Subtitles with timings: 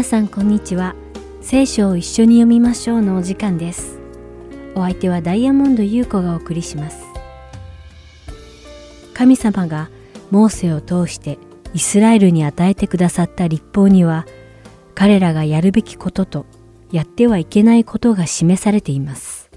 [0.00, 0.94] 皆さんこんにちは。
[1.42, 3.98] 聖書を一緒に読みましょうのお時間です。
[4.74, 7.04] お相手はダイヤモンド優子がお送りします。
[9.12, 9.90] 神様が
[10.30, 11.36] モーセを通して
[11.74, 14.24] イスラエルに与えてくださった立法には
[14.94, 16.46] 彼らがやるべきことと
[16.90, 19.50] やってはいけないことが示されています。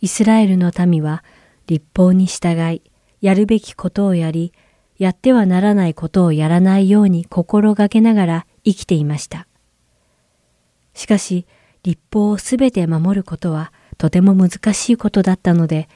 [0.00, 1.22] イスラエルの民は
[1.68, 2.82] 立法に従い
[3.20, 4.52] やるべきことをやり
[4.98, 9.47] やってはならないことをやらないように心がけながら生きていました。
[10.98, 11.46] しかし、
[11.84, 15.88] 立法をすべて守ることはとても難しいことだったので、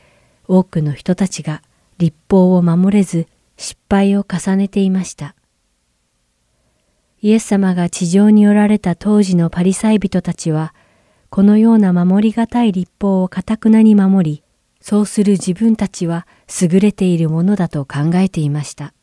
[0.47, 1.61] 多くの人たちが
[1.99, 5.35] 立法を守れず失敗を重ねていました。
[7.21, 10.73] イエス様が地上におられた当時のパリサイ人たちは、
[11.31, 14.43] このような守りがたい立法をかたくなに守り、
[14.81, 16.29] そうする自分たちは
[16.61, 18.95] 優れているものだと考えていました。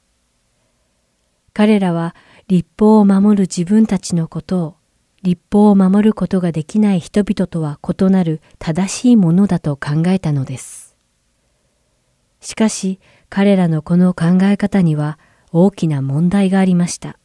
[1.52, 2.16] 彼らは
[2.48, 4.79] 立法を守る自分たちのことを
[5.22, 10.96] 立法を守ることができない人々とは異なる正しいものだと考えたのです。
[12.40, 15.20] しかし彼らのこの考え方には
[15.52, 17.18] 大きな問題がありました。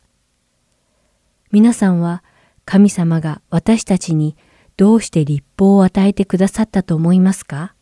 [1.52, 2.24] 皆さんは
[2.64, 4.36] 神様が私たちに
[4.76, 7.74] どうして立法を与えてくださったと思いますか？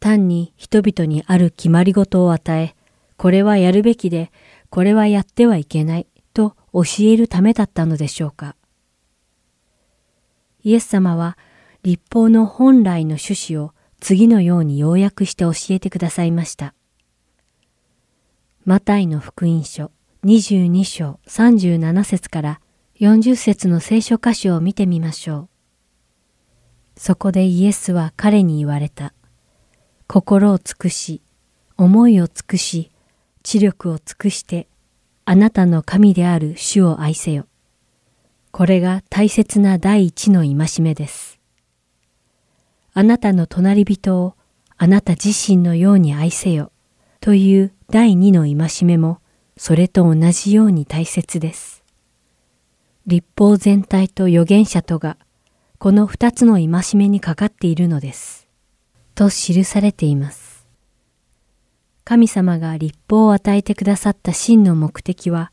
[0.00, 2.74] 単に人々にある決まり事を与え、
[3.18, 4.32] これはやるべきで、
[4.70, 8.56] これはやってはいけないと教えるためだったのでしょうか？
[10.64, 11.36] イエス様は
[11.82, 16.74] 立法の本来の趣旨を次のように要約して教えてくださいました。
[18.64, 19.90] マタイの福音書
[20.24, 22.60] 22章37節から
[23.00, 25.48] 40節の聖書箇所を見てみましょう。
[26.96, 29.12] そこでイエスは彼に言われた。
[30.06, 31.22] 心を尽くし、
[31.76, 32.92] 思いを尽くし、
[33.42, 34.68] 知力を尽くして、
[35.24, 37.46] あなたの神である主を愛せよ。
[38.52, 41.40] これが大切な第一の戒めです。
[42.92, 44.34] あなたの隣人を
[44.76, 46.70] あなた自身のように愛せよ
[47.20, 49.20] という第二の戒めも
[49.56, 51.82] それと同じように大切です。
[53.06, 55.16] 立法全体と預言者とが
[55.78, 58.46] この二つの戒めにかかっているのです。
[59.14, 60.66] と記されています。
[62.04, 65.52] 神様が立法を与えてくださった真の目的は、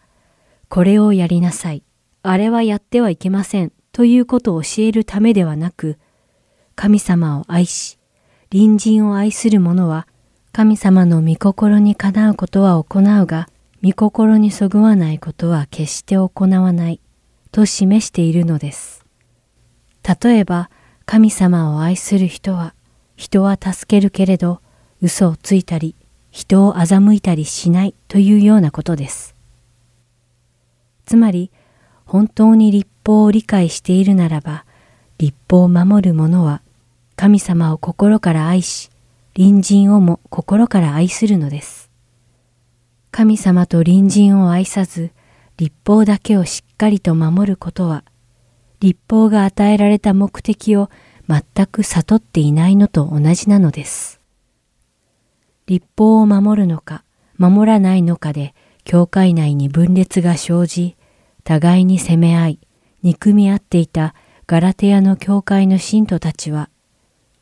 [0.67, 1.83] これをやりなさい。
[2.21, 5.97] あれはやってはいけませんということを教えるためではなく、
[6.75, 7.97] 神様を愛し、
[8.49, 10.07] 隣人を愛する者は、
[10.51, 13.47] 神様の御心にかなうことは行うが、
[13.83, 16.99] 御心にそぐわないことは決して行わない、
[17.51, 19.05] と示しているのです。
[20.21, 20.69] 例えば、
[21.05, 22.73] 神様を愛する人は、
[23.15, 24.61] 人は助けるけれど、
[25.01, 25.95] 嘘をついたり、
[26.31, 29.35] 人を欺いたりしないというようなことです。
[31.05, 31.51] つまり、
[32.09, 34.65] 本当に立法を理解しているならば、
[35.19, 36.63] 立法を守る者は
[37.15, 38.89] 神様を心から愛し、
[39.35, 41.91] 隣人をも心から愛するのです。
[43.11, 45.11] 神様と隣人を愛さず、
[45.57, 48.03] 立法だけをしっかりと守ることは、
[48.79, 50.89] 立法が与えられた目的を
[51.27, 54.19] 全く悟っていないのと同じなのです。
[55.67, 57.03] 立法を守るのか、
[57.37, 60.95] 守らないのかで、教会内に分裂が生じ、
[61.49, 62.59] 互いに責め合い、
[63.01, 64.13] 憎み合っていた
[64.45, 66.69] ガラテヤの教会の信徒たちは、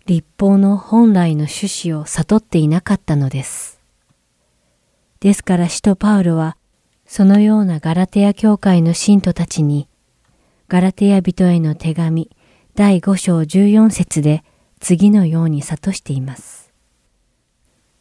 [0.05, 3.81] 立法の本来の趣旨を悟っていなかったのです。
[5.19, 6.55] ですから使徒パウロは、
[7.05, 9.89] そのようなガラテヤ教会の信徒たちに、
[10.69, 12.29] ガラテヤ人への手紙
[12.75, 14.45] 第5章14節で
[14.79, 16.71] 次のように諭しています。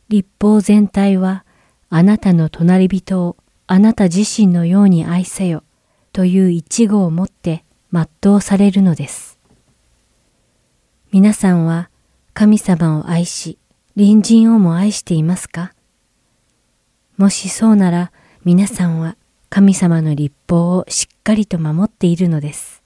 [0.09, 1.45] 立法全体は、
[1.89, 3.37] あなたの隣人を
[3.67, 5.65] あなた自身のように愛せよ
[6.17, 9.39] という一語をもって全うされるのです。
[11.13, 11.91] 皆さんは
[12.33, 13.59] 神様を愛し、
[13.99, 15.75] 隣人をも愛していますか？
[17.19, 18.13] もしそうなら
[18.47, 19.19] 皆さんは
[19.51, 22.83] 神様の立法をしっかりと守っているのです。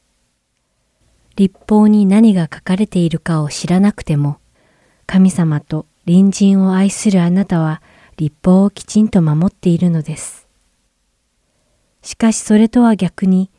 [1.37, 4.39] 立法に何が書かれているかを知らなくても、
[5.07, 7.81] 神様と隣人を愛するあなたは
[8.17, 10.49] 立法をきちんと守っているのです。
[12.03, 13.51] しかしそれとは逆に、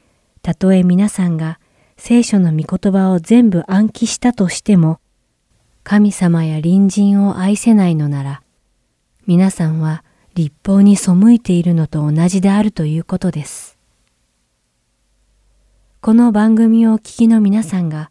[0.42, 1.60] たとえ皆さんが
[1.98, 5.00] 聖書の御言葉を全部暗記したとしても、
[5.84, 8.42] 神様や隣人を愛せないのなら、
[9.28, 10.04] 皆さんは
[10.34, 13.78] 立法に背いているのと同じであるということです。
[16.02, 18.10] この番組をお聞きの皆さんが、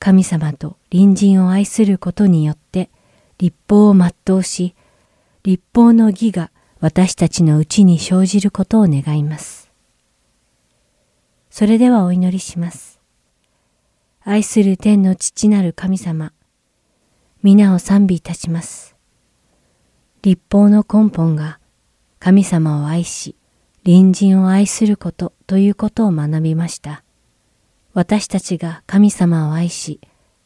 [0.00, 2.90] 神様と隣人を愛することによって
[3.38, 4.74] 立法を全うし、
[5.44, 6.50] 立法の義が
[6.82, 9.70] 私たちのうちに生じることを願います。
[11.48, 12.98] それではお祈りします。
[14.24, 16.32] 愛する天の父なる神様、
[17.40, 18.96] 皆を賛美いたします。
[20.22, 21.60] 立法の根本が
[22.18, 23.36] 神様を愛し、
[23.84, 27.04] 隣人を愛することということを学びました。
[27.94, 30.00] 私たちが神様を愛し、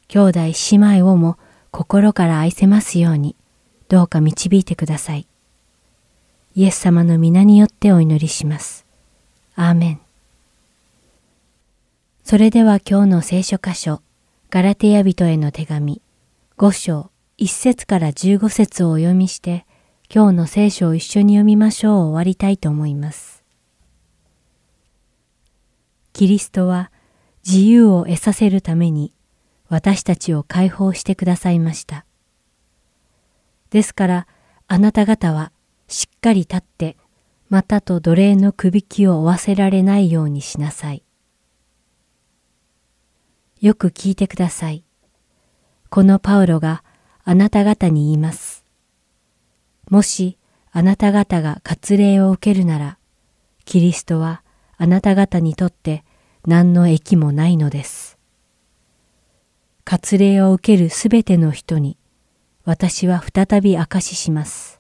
[0.09, 0.53] 兄弟姉
[0.99, 1.39] 妹をも
[1.71, 3.37] 心から愛せますように、
[3.89, 5.27] どうか導いてください。
[6.59, 8.87] イエス様の皆によってお祈りします。
[9.57, 10.01] アーメン。
[12.25, 14.01] それでは今日の聖書箇所、
[14.49, 16.01] ガラテヤ人への手紙、
[16.57, 19.67] 5章、1節から15節をお読みして、
[20.11, 23.45] 今日の聖書を一緒に読みましょう終わりたいと思います。
[26.15, 26.91] キリストは
[27.47, 29.13] 自由を得させるために
[29.69, 32.07] 私たちを解放してくださいました。
[33.69, 34.27] ですから
[34.69, 35.53] あなた方は
[35.89, 36.97] しっかり立って
[37.49, 41.03] またと奴隷のくびきを負わせられないようにしなさい。
[43.61, 44.85] よく聞いてください。
[45.89, 46.83] このパウロが
[47.25, 48.65] あなた方に言います。
[49.89, 50.39] もし
[50.73, 52.99] あなた方が割礼を受けるなら、
[53.65, 54.43] キリストは
[54.77, 56.05] あなた方にとって
[56.47, 58.19] 何の益もないのです。
[59.85, 61.97] 割礼を受けるすべての人に、
[62.65, 64.76] 私は再び証しします。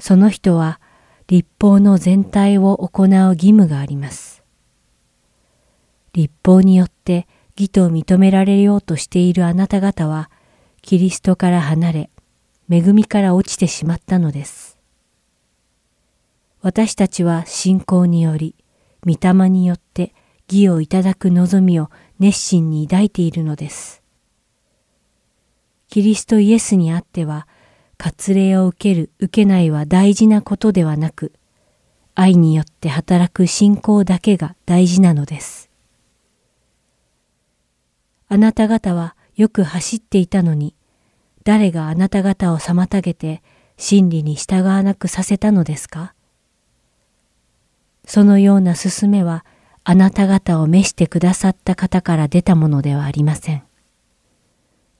[0.00, 0.80] その人は
[1.28, 4.42] 立法の全体を行う義務があります。
[6.12, 10.30] 立法によって義と認められようとしているあなた方は、
[10.82, 12.10] キリストから離れ、
[12.70, 14.78] 恵みから落ちてしまったのです。
[16.62, 18.54] 私たちは信仰により、
[19.06, 20.14] 御霊によって
[20.48, 24.02] 義をいただく望みを熱心に抱いているのです。
[25.88, 27.46] キリストイエスにあっては、
[28.02, 31.32] 割礼を受ける受けないは大事なことではなく、
[32.14, 35.68] 愛によって働く信仰だけが大事なのです。
[38.30, 40.74] あなた方はよく走っていたのに、
[41.44, 43.42] 誰があなた方を妨げて
[43.76, 46.14] 真理に従わなくさせたのですか？
[48.06, 49.44] そのような勧めは
[49.84, 53.62] あなた方を召してくださった方から出たものではありません。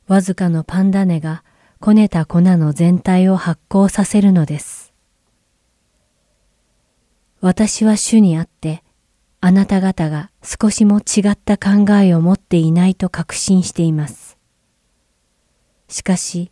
[0.06, 1.44] わずかのパンダネが
[1.82, 4.92] こねた粉の全体を発酵させるのです。
[7.40, 8.84] 私は主にあって、
[9.40, 14.36] あなた方が少しも違った考えを持っていないと確信しています。
[15.88, 16.50] しかし、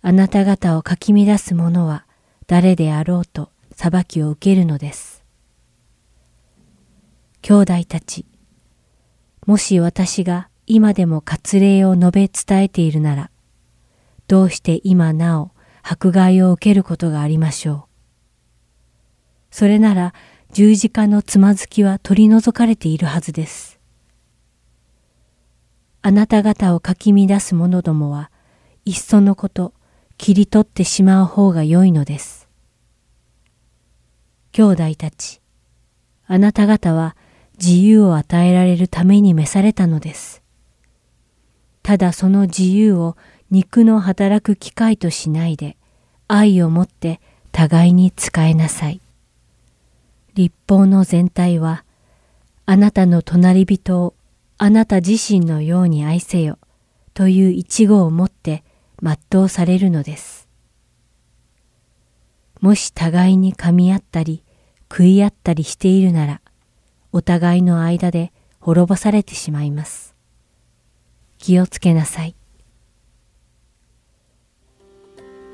[0.00, 2.06] あなた方をかき乱す者は
[2.46, 5.24] 誰であろうと裁きを受けるのです。
[7.42, 8.26] 兄弟たち、
[9.44, 13.30] もし私が今でも割礼を述べ伝えているなら、
[14.28, 15.50] どうして今なお
[15.82, 17.84] 迫害を受けることがありましょう。
[19.50, 20.14] それなら
[20.52, 23.80] 十字架のつまずきは取り除かれているはずです。
[26.02, 28.30] あなた方をかき乱す者どもは
[28.84, 29.72] いっそのこと
[30.18, 32.48] 切り取ってしまう方が良いのです。
[34.52, 35.40] 兄弟たち、
[36.26, 37.16] あなた方は
[37.58, 40.42] 自由を与えられるために召されたのです。
[41.82, 43.16] ただその自由を
[43.50, 45.76] 肉の働く機会としないで、
[46.26, 47.20] 愛をもって
[47.52, 49.00] 互いに使えなさい。
[50.34, 51.84] 立法の全体は、
[52.66, 54.14] あなたの隣人を
[54.58, 56.58] あなた自身のように愛せよ
[57.14, 58.62] という一語をもって
[59.02, 60.48] 全うされるのです。
[62.60, 64.42] もし互いに噛み合ったり
[64.90, 66.40] 食い合ったりしているなら、
[67.12, 70.14] お互いの間で滅ぼされてしまいます。
[71.38, 72.34] 気をつけなさい。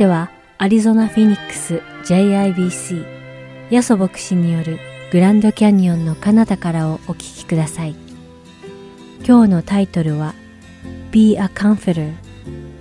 [0.00, 3.04] しては、アリゾナ・フィニックス JIBC
[3.68, 4.78] ヤソ牧師による
[5.12, 7.94] グランドキャニオンの彼方からをお聞きください。
[9.28, 10.34] 今日のタイトルは
[11.10, 12.14] Be a Comforter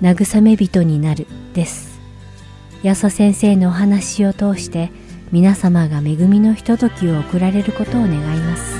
[0.01, 1.99] 慰め人になるです。
[2.83, 4.89] ヤソ先生のお話を通して
[5.33, 8.79] 皆様が恵みのひとときを送られることを願います。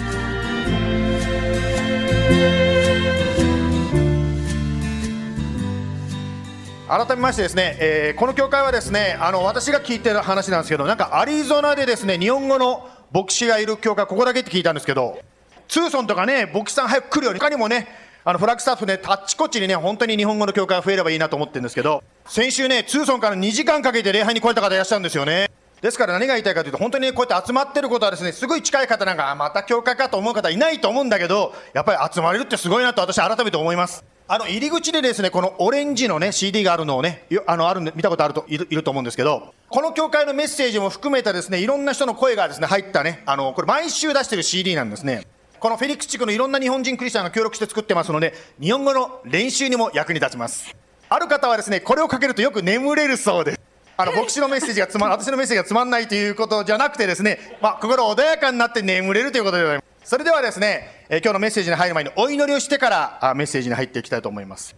[6.90, 15.20] 改めましてですね、えー、この教会はですねあの私が聞いてる話なんですけどなんかアリゾナでですね日本語の牧師がいる教会ここだけって聞いたんですけど
[15.68, 17.88] ツーソンとかね牧師さん早く来るように他にもね
[18.26, 25.52] あのフラッグスタッフねあっちこっちにね本当に日本語の教会が増えればいいなと思ってるんですけど先週ねツーソンから2時間かけて礼拝に来れた方いらっしゃるんですよね。
[25.82, 34.04] ですから何が言いたいかというと本当に、ね、こうやって集まってることはですねすごい近い方なんかまた教会かと思う方いないと思うんだけどやっぱり集まれるってすごいなと私改めて思います。
[34.32, 45.26] あの入り口でですねこのオレンジのね CD があるのをねあのある見たことあるといるいると思うんですけどこの教会のメッセージも含めたですねいろんな人の声がですね入ったねあのこれ毎週出してる CD なんですね。
[45.60, 50.76] このフェリックス地区のいろんな日本人クリスチャンが協力して作ってますので日本語の練習にも役に立ちます。
[51.10, 53.60] ある方はですねこれをかけるとよく眠れるそうです。
[53.98, 60.10] あの牧師のメッセージがつま 私のメッセージがつまんないということじゃなくてですね、まあ、心穏やかになって眠れるということでございます。
[60.12, 64.76] それではですね、えー、今日のメッセージに入る前にお祈りをしてからあメッセージに入っていきたいと思います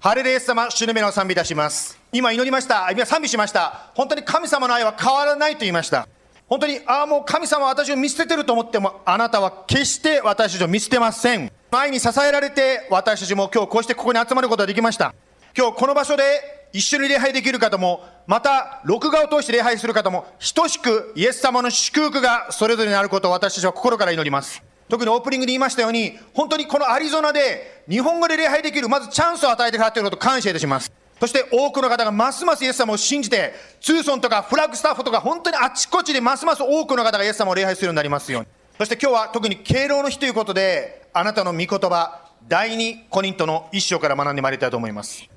[0.00, 1.96] ハレレイス様、主の目の賛美いたします。
[2.12, 2.90] 今祈りました。
[2.90, 3.92] 今賛美しました。
[3.94, 6.08] 本当に神様の愛は変わらないと言いました。
[6.48, 11.52] 本当に、ああ、もう神様は私を見捨ててると思っても、あなたは決して私たちを見捨てません。
[11.70, 15.14] 愛に支えられて、私たちも今日こうしてここに集まることができました。
[15.56, 20.26] 今日この場所で一緒に礼拝できる方も、また、録画を通して礼拝する方も、
[20.56, 24.64] 等しくイエス様の祝福がそれぞれにあることを私たちは心から祈ります。
[24.88, 30.92] 特にオープニングで言いましたように、本当にこのアリゾナで日本語で礼拝できる、まずチャンスを与えてくださっていることを感謝いたします。
[31.20, 38.48] そして多くの方がますますイエス様を信じて、ツーソンとかフラッグスタッフとか本当にあちこちでますます多くの方がイエス様を礼拝するようになりますように。
[38.78, 45.28] そして今日は特に敬老の日ということで、あなたの御言葉、第二コリントの一章から学んでまいりたいと思います。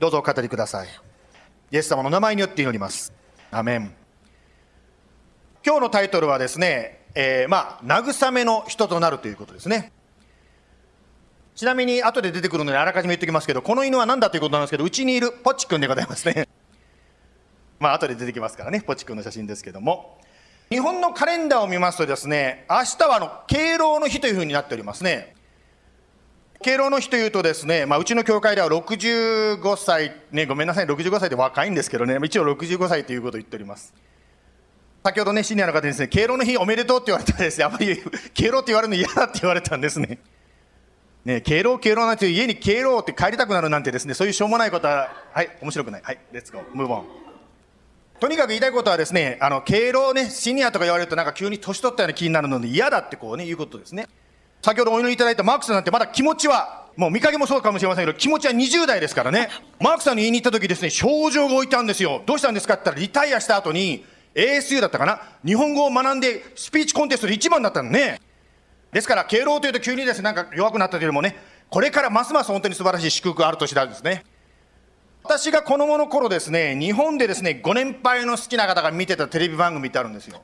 [0.00, 0.88] どうぞお語りください。
[1.70, 3.12] イエス様の名前によって祈ります。
[3.52, 3.94] アメン。
[5.64, 9.92] 今日のタイトルはですね、えー、まあ、慰めの人となるということですね。
[11.54, 16.48] ちなみに後で出てくるのであらかじめ言っておきますけど、この犬は何だということなんですけど、うちにいるポチ君でございますね。
[17.78, 20.18] まあ後で出てきますからね、ポチ君の写真ですけども。
[20.70, 25.34] 日本のカレンダーを見ますとですね、明日はあの敬老の日というふうになっておりますね。
[26.62, 33.94] 敬老の日というとですね、まあ、うちの教会では65歳、ね、ごめんなさい、65歳で若いんですけどね、一応65歳ということを言っております。
[35.02, 38.02] 先ほどね、シニアの方にですね、敬老の日おめでとうって言われたらですね、あまり
[38.34, 40.18] 敬老って言われるの嫌だって言われたんですね。
[41.24, 46.02] ね、敬老、敬老なんて家に敬老って帰りたくなるなんてですね、そういうしょうもないことは、はい、面白くない。
[46.02, 47.02] はい、レッツゴー、ムーブン。
[48.20, 54.06] とにかく言いたいことはですね、あの、敬老ね、シニアとか言われるとなんか急に年取ったような気になるので嫌だってこうね、いうことですね。
[54.62, 59.48] 先ほどお祈りいただいたマークスなんてまだ気持ちは、もう見かけもそうかもしれませんけど、気持ちは20代ですからね。
[59.78, 62.22] マークさんに言いに行った時ですね、症状が置いたんですよ。
[62.26, 64.04] どうしたんですかって言ったら、リタイアした後に、
[64.34, 65.20] ASU だったかな？
[65.44, 68.20] 日本語を学んでスピーチコンテストで1番だったのね。
[68.92, 71.36] ですから、敬老というと急にですね、なんか弱くなったというよりもね、
[71.68, 74.24] これからますます本当に素晴らしい祝福がある年なんですね。
[75.22, 80.40] 私が子供の頃ですね、日本でですね、ご年配の好きな方が見てたテレビ番組ってあるんですよ。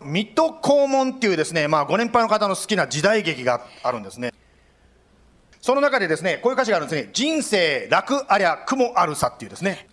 [0.00, 4.32] 水戸黄門っていうですね、まあ、ご年配の方の好きな時代劇があるんですね。
[5.60, 7.10] その中でですね、こういう歌詞があるんですね。
[7.12, 9.88] 人生楽ありゃ雲あるさっていうですね。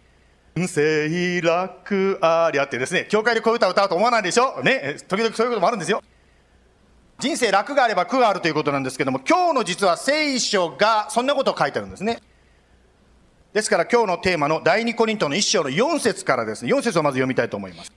[0.57, 4.63] 人生楽ありゃってですね、教会でこういう歌を歌うと思わないでしょ？
[4.63, 6.01] ね、時々そういうこともあるんですよ。
[7.19, 12.21] 人生楽があれば苦があるということなんですけども、今日の実は聖書がそんなことを書いてあるんですね。
[13.51, 17.91] ですから今日のテーマの第二コリントの一章の4節からですね、4節をまず読みたいと思います。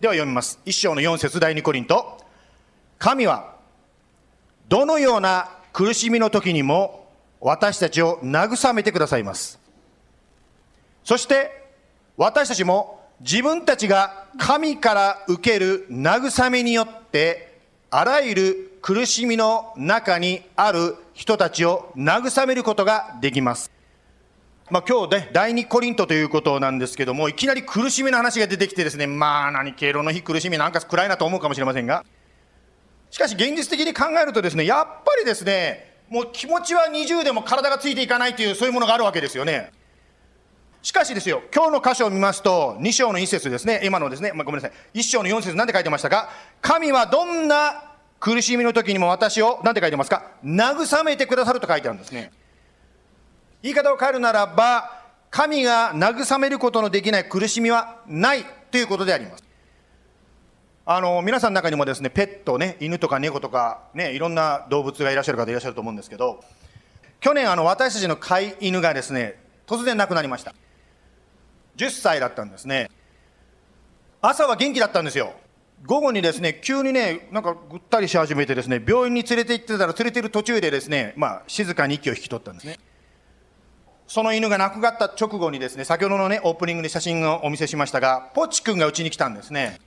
[0.00, 0.58] では読みます。
[0.64, 2.24] 一章の4節第二コリント。
[2.98, 3.56] 神は
[4.70, 9.65] どのような苦しみの時にも私たちを慰めてくださいます。
[11.06, 11.52] そして
[12.16, 17.60] 私たちも自分たちが神から受ける慰めによって
[17.90, 23.70] あらゆる苦しみの中にある人たちを慰めることができます。
[24.68, 32.04] まあ、今日ね、第二コリントということなんですけども、いきなり苦しみの話が出てきてですね、まあ何、敬老の日苦しみなんか暗いなと思うかもしれませんが、
[33.12, 39.70] しかし現実的に考えるとですね、やっぱりですね、もう気持ちは20でも体がついていかないというそういうものがあるわけですよね。
[40.86, 46.30] しかしですよ、今日の箇所を見ますと、2章の1節ですね、今のですね、まあ、ごめんなさい、1章の4節なんて書いてましたか？
[46.60, 50.30] 神はどんな苦しみの時にも私を、なんて書いてますか？
[50.44, 52.30] 慰めてくださると書いてあるんですね。
[53.64, 59.42] 言い方を変えるならば、神が慰めることのできない苦しみはないということであります。
[60.84, 66.44] あの、皆さんの中にもですね、ペットね、犬とか猫とか、ね、いろんな動物がいらっしゃる方いらっしゃると思うんですけど、
[67.18, 70.54] 去年あの、私たちの飼い犬がですね、突然亡くなりました。
[71.76, 72.90] 10歳だったんですね。
[74.20, 75.34] 朝は元気だったんですよ。
[75.84, 82.78] 午後にですね、急にね、なんかぐったりし始めてですね、病院に連れて行ってたら連れてる途中でですね、まあ、静かに息を引き取ったんですね。
[84.06, 89.78] その犬が亡くなった直後にですね、先ほどのね、オープニングで写真をお見せしましたが、ポチ君がうちに来たんですね。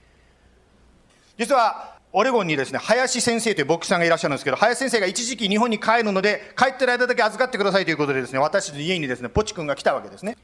[1.38, 10.36] 実は、オレゴンにですね、林先生という牧師さんがいらっしゃるんですけど、林先生が一時期日本に帰るので、帰ってる間だけ預かってくださいということでですね、私の家にですね、ポチ君が来たわけですね。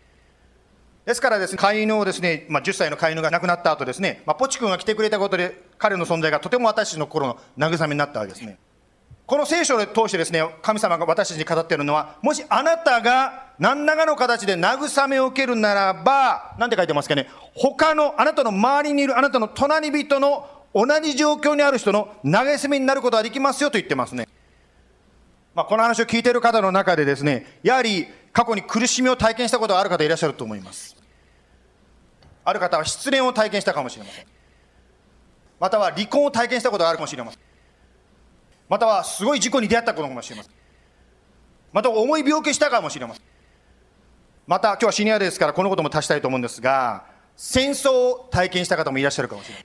[1.07, 8.59] ですからですね、飼い犬をですね、まあ、10歳の飼い犬が亡くなった後ですね、まあ、ポチ君が来てくれたことで、彼の存在がとても私たちの心の慰めになったわけですね。
[9.25, 24.27] この聖書を通してですね、神様が私たちに語っているのは、もしあなたが何らかの形で慰めを受けるならば、なんて書いてますかね、他の、あなたの周りにいるあなたの隣人の同じ状況にある人の投げ銭になることができますよと言ってますね。
[25.55, 30.96] まあ、この話を聞いている方の中でですね、やはり過去に苦しみを体験したことがある方いらっしゃると思います。
[32.47, 34.25] ある方は失恋を体験したかもしれません。
[35.59, 37.41] または離婚を体験したことがあるかもしれません。
[38.69, 40.53] またはすごい事故に出会ったことかもしれません。
[41.73, 43.25] また重い病気したかもしれません。
[44.47, 47.07] また今日はシニアですからこのことも足したいと思うんですが、
[47.37, 49.65] 戦争を体験した方もいらっしゃるかもしれない。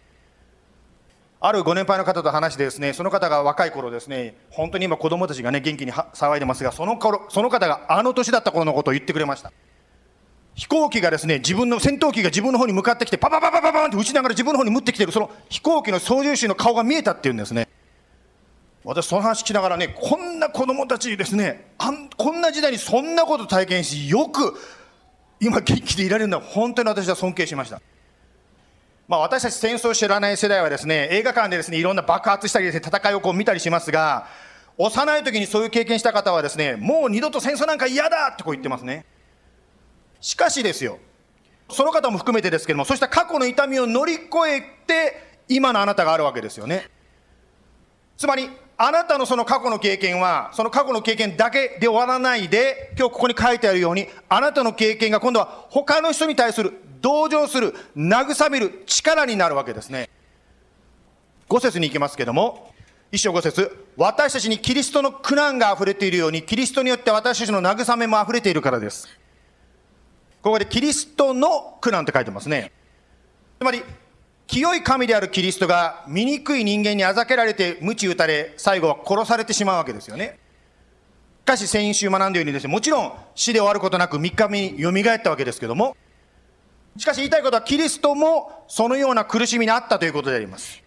[1.39, 9.51] あるご年配の方と話してですね、その方が若い頃ですね、本当に今子供たちがね、元気に騒いでますが、その頃、その方があの年だった頃のことを言ってくれました。
[10.55, 17.67] 飛行機がですね、自分の戦闘機が自分の方に向かってきて、パパパパパパンって打ちながら自分の方に向ってきてる、その飛行機の操縦士の顔が見えたっていうんですね。
[18.83, 24.55] 私その話聞きながらねこんな子供たちですねあんこんな時代にそんなこと体験しよく
[25.39, 27.81] 今元気でいられるのは本当に私は尊敬しました。
[29.07, 34.27] まあ、私たち戦争を知らない世代はですね映画館でですねいろんな爆発したりですね戦いをこう見たりしますが
[34.77, 39.05] 幼い時にそういう経験した方はですねもう二度と戦争なんか嫌だってこう言ってますね
[40.21, 40.99] しかしですよ
[41.69, 46.89] その方も含めてですけどもそうした過去の痛みを乗り越えて今のあなたがあるわけですよね
[48.17, 48.49] つまり
[48.83, 60.09] あなたのその過去の経験は、その過去の経験だけで終わらないで、今日ここに書いてあるように、あなたの経験が今度は他の人に対する同情する、慰める力になるわけですね。
[61.47, 62.73] 5節に行きますけども、
[63.11, 69.07] 一章5節私たちにキリストの苦難が溢れているように、キリストによって私たちの慰めも溢れているからです。
[70.41, 72.71] ここでキリストの苦難って書いてますね。
[73.59, 73.83] つまり、
[74.47, 80.39] 清い神であるキリストが醜い人間にあざけられて鞭打たれ、最後は殺されてしまうわけですよね。
[81.43, 85.95] しかし先週学んだようにですね、もちろん死で終わることなく3日目に蘇ったわけですけども、
[86.97, 90.81] しかし言いたいことはキリストもそのような苦しみにあったということであります。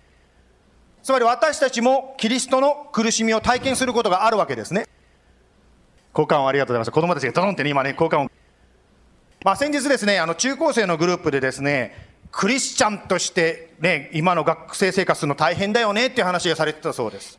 [1.02, 4.86] つまり私たちもキリストの苦しみを体験することがあるわけですね。
[6.12, 6.90] 交換をありがとうございます。
[6.90, 8.30] 子供たちがドロンってね、今ね、交換を。
[9.44, 11.94] まあ先日ですね、あの中高生のグループでですね、
[12.32, 17.38] クリスチャンとしてね、今の学生生活の大変だよねっていう話がされてたそうです。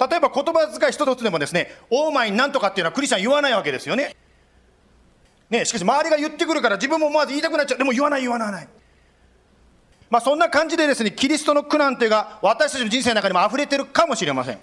[0.00, 4.16] 例えば言葉遣い一つでもですね、オーマイなんとかっていうのはクリスチャン言わないわけですよね。
[5.50, 7.78] ね、しかし周りが言ってくるから自分もまず言いたくなっちゃう。
[7.78, 8.68] でも言わない言わない。
[10.08, 14.58] まあそんな感じでですね、キリストの苦難というが私たちの人生の中にも溢れてるかもしれません。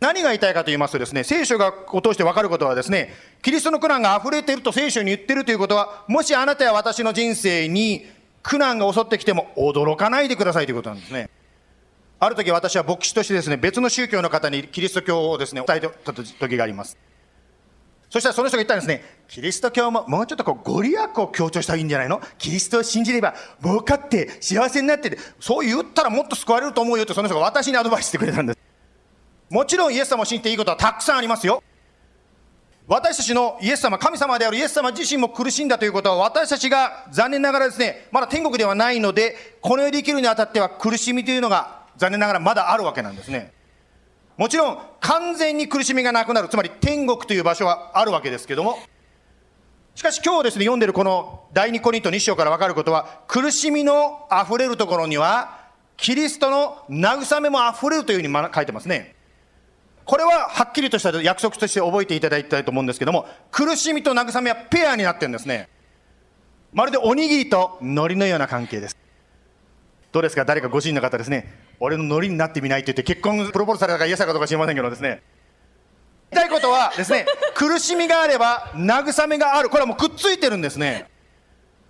[0.00, 8.06] 何が言いたいかと言いますとですね、聖書がを通して分かることはですね、キリストの苦難が溢れていると聖書に言ってるということは、もしあなたや私の人生に
[8.42, 11.28] 苦難が襲ってきても驚かないでくださいということなんですね。
[12.20, 16.96] ある時私は牧師としてですね、別の宗教の方にキリスト教をですね、伝えた時があります。
[18.10, 22.22] そしたらその人が言ったんですね、キリスト教ももうちょっとこうご利益を強調したらいいんじゃないの？
[22.38, 28.58] キリストを信じれば儲かって幸せになってて、そう言ったらもっと救われると思うよってその人が私にアドバイスしてくれたんです。
[29.50, 31.62] もちろんイエス様を信じていいことはたくさんありますよ。
[32.86, 43.52] 私たちのイエス様、神様であるイエス様自身も苦しんだということは、私たちが残念ながらですね、まだ天国ではないので、この世で生きるにあたっては苦しみというのが残念ながらまだあるわけなんですね。
[44.38, 48.78] もちろん、完全に苦しみがなくなる、つまり天国という場所はあるわけですけども、
[49.94, 55.58] しかし今日ですね、読んでるこの第二コリント2章から分かることは、苦しみの溢れるところには、
[55.98, 59.17] キリストの慰めも溢れるというふうに書いてますね。
[60.08, 65.68] これははっきりとした約束として覚えていただきたいと思うんですけども、苦しみと慰めはペアになってるんですね。
[66.72, 68.96] まるでおにぎりと海苔のような関係です。
[70.10, 70.46] どうですか？
[70.46, 71.52] 誰かご主人の方ですね。
[71.78, 75.22] 俺の海苔になってみないって言って結婚プロポーズされたか嫌さかとか知りませんけどですね。
[76.30, 79.68] 言いたいことはですね、 苦しみがあれば慰めがある。
[79.68, 81.06] これはもうくっついてるんですね。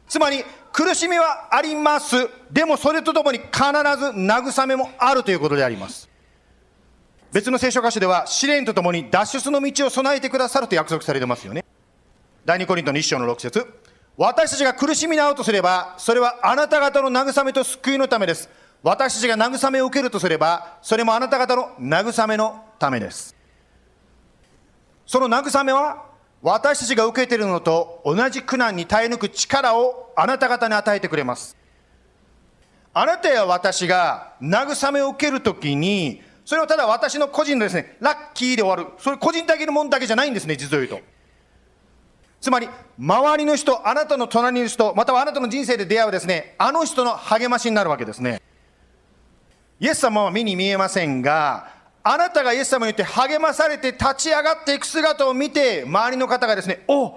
[0.08, 2.28] つまり、苦しみはあります。
[2.50, 3.60] でもそれとともに必ず
[4.10, 6.08] 慰めもあるということであります。
[7.32, 11.64] 別の聖書箇所では試練とともに脱出の道を備えてくださると約束されてますよね。
[12.44, 13.66] 第2コリントの1章の6節
[14.16, 18.48] 私たちが苦しみに遭うとすれば、それはあなた方の慰めと救いのためです。
[18.82, 23.36] 私たちが慰めを受けるとすれば、それもあなた方の慰めのためです。
[25.06, 26.06] その慰めは
[26.42, 31.56] 私たちが受けているのと同じ苦難に耐え抜く力をあなた方に与えてくれます。
[32.94, 38.94] あなたや私が慰めを受けるときに、それはただ私の個人のですね、ラッキーで終わる。
[38.96, 40.98] それ個人的なものだけじゃないんですね、実を言うと。
[42.40, 48.40] つまり、周りの人、あなたの隣にいる人、またはあなたの人生で出会うですね、あの人の励ましになるわけですね。
[49.78, 51.68] イエス様は目に見えませんが、
[52.02, 57.12] あなたがイエス様によって励まされて立ち上がっていく姿を見て、周りの方がですね、お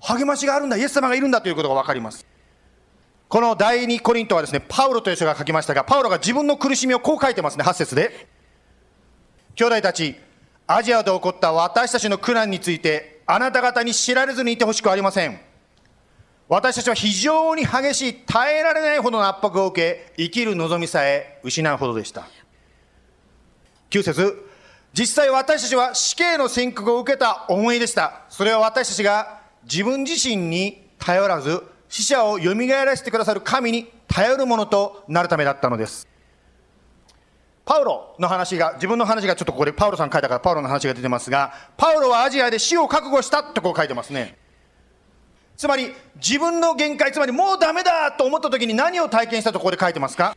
[0.00, 2.26] 励ましがあるんだ、イエス様がいるんだということが分かります。
[3.26, 8.35] この第2コリントはですね、パウロという人が書きましたが、パウロが自分の苦しみをこう書いてますね、8節で。
[9.56, 10.14] 兄弟たち、
[10.66, 15.40] アジアで起こった私たちの苦難について、あなた方に知られずにいてほしくありません。
[16.46, 22.28] 私たちは非常に激しい、耐えられないほどの圧迫を受け、生きる望みさえ失うほどでした。
[23.88, 24.46] 9節
[24.92, 28.24] 実際私たちは死刑の宣告を受けた思いでした。
[28.28, 36.06] それは私たちが自分自身に頼らず、死者を蘇らせてくださる神に頼るものとなるためだったのです。
[37.66, 44.38] パウロの話が、自分の話がちょっとここでパウロさん書いたからパウロの話が出てますが、パウロはアジアで死を覚悟したってこう書いてますね。
[45.56, 50.36] つまり自分の限界、つまりもうダメだと思った時に何を体験したとここで書いてますか？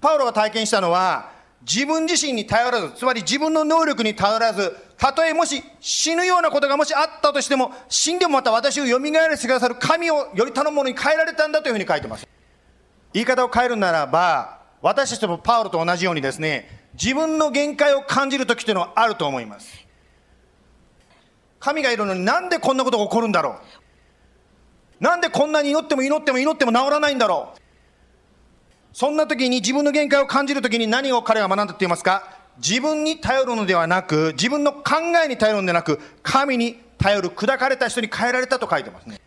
[0.00, 12.26] パウロが体験したのは、自分自身に頼らず、つまり自分の能力に頼らず、たとえもし死ぬようなことがもしあったとしても、死んでもまた私を蘇らせてくださる神をより頼むものに変えられたんだというふうに書いてます。
[13.12, 19.86] 言い方を変えるならば、私たちもパウロと同じようにですね、自分の限界を感じる時というのはあると思います。
[21.58, 23.60] 神がいるのになんでこんなことが起こるんだろ
[25.00, 25.04] う？
[25.04, 27.58] なんでこんなに祈っても祈っても祈っても治らないんだろう？
[28.92, 32.38] そんな時に自分の限界を感じる時に何を彼は学んだって言いますか？
[32.56, 39.20] 自分に頼るのではなく、自分の考えに頼るのではなく、神に頼る砕かれた人に変えられたと書いてますね。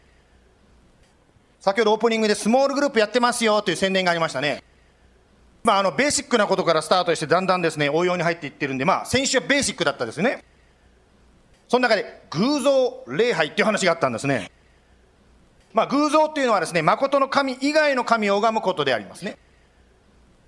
[1.59, 4.63] 先ほどオープニングでスモールグループやってますよという宣伝がありましたね。
[5.63, 10.43] まあ、あの、ベーシックなことからスタートして、だんだんですね、応用に入っていってるんで、まあ、先週はベーシックだったですね。
[11.69, 14.51] その中で、偶像礼拝っていう話があったんですね。
[15.71, 19.37] まあ、偶像っていうのはですね、誠の神以外の神を拝むことでありますね。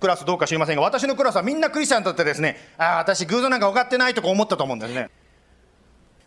[0.00, 5.08] クラスどうか知りませんが、私のクラスはみんなクリスチャンだってですね、ああ、私偶像なんか分かってないとか思ったと思うんですね。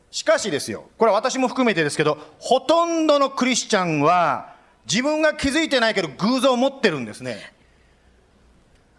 [0.09, 4.55] しかしですよ、これは私も含めてですけど、ほとんどのクリスチャンは、
[4.89, 7.53] 自分が気づいてないけど偶像を持ってるんですね。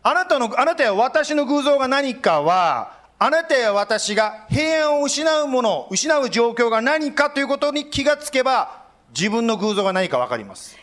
[0.02, 8.84] あなたの、あなたや私の偶像が何かは、あなたや私が平安を失うもの、失う状況が何かということに気がつけば、
[9.14, 10.78] 自分の偶像が何か分かります。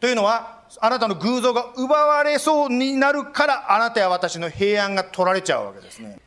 [0.00, 6.18] というのは、あなたの偶像が奪われそうになるからあなたや私の平安が取られちゃうわけですね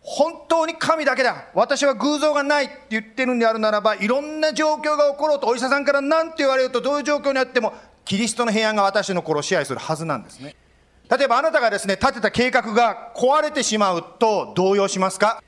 [0.00, 7.72] 本当に神だけだ私は偶像がないって言ってるんであるならばいろんな状況が起ころうとお医者さんから何て言われるとどういう状況にあっても
[8.04, 10.56] キリストの平安が私の心を支配するはずなんですね
[11.10, 15.42] 例えばあなたがですね立てた計画が壊れてしまうと動揺しますか？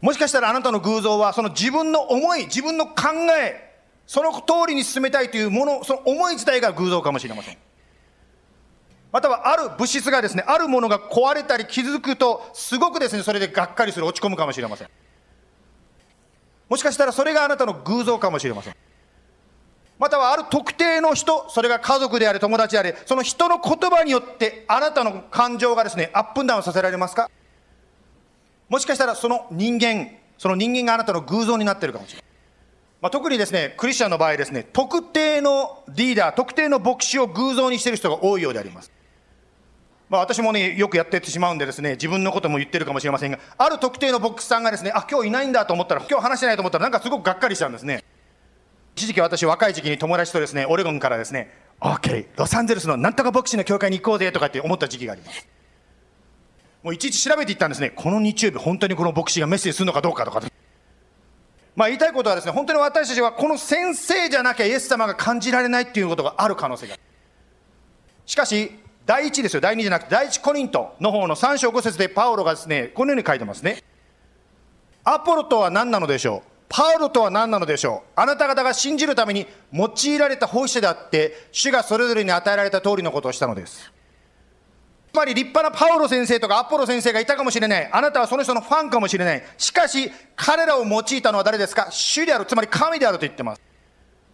[0.00, 2.94] もしかしたらあなたの偶像はその自分の思い自分の考
[3.38, 3.70] え
[4.06, 7.58] その通りに進めたいというもの、その思い自体が偶像かもしれません。
[9.12, 14.88] またはある物質がですね、あるものが壊れたり気づくと、すごくですね、それでがっかりする、落ち込むかもしれません。
[16.68, 18.74] もしかしたらそれがあなたの偶像かもしれません。
[20.00, 27.30] またはある特定の人、それが家族であれ、友達であれ、その人の言葉によってあなたの感情がですね、アップダウンさせられますか？
[28.70, 30.08] もしかしたらその人間、
[30.38, 32.24] その人間があなたの偶像になってるかもしれない。
[33.02, 38.90] まあ、特にですね、クリスチャンの場合ですね、特定のリーダー、特定の牧師を偶像にしている人が多いようであります。
[40.08, 48.02] まあ、私もね、よくやってってしまうんでですね、自分のことも言ってるかもしれませんが、ある特定の牧師さんがですね、あ、今日いないんだと思ったら、今日話してないと思ったら、なんかすごくがっかりしたんですね。
[48.96, 55.48] 一時期私、若い時期に友達とですね、オレゴンからですね、OK、ロサンゼルスのなんとか牧師の教会に行こうぜとかって思った時期があります。
[56.82, 60.42] もういちいち調べていったんですね、この日曜日、本当にこの牧師がメッセージするのかどうかとか。
[61.76, 66.96] まあ、言いたいことはですね、本当に私たちはこの先生じゃなきゃイエス様が感じられないっていうことがある可能性が。
[68.26, 68.72] しかし、
[69.06, 73.82] 第1ですよ、第2じゃなくて、第1コリントの方の3章5節でパウロがですね、このように書いてますね。
[75.04, 76.49] アポロとは何なのでしょう？
[76.72, 78.10] パウロとは何なのでしょう？
[78.14, 83.92] あなた方が信じるために用いられた奉仕者であって、主がそれぞれに与えられた通りのことをしたのです。
[85.12, 87.90] つまり立派なパウロ先生とかアポロ先生がいたかもしれない。
[87.90, 89.42] あなたはその人のファンかもしれない。
[89.58, 91.88] しかし、彼らを用いたのは誰ですか？
[91.90, 92.46] 主である。
[92.46, 93.60] つまり神であると言ってます。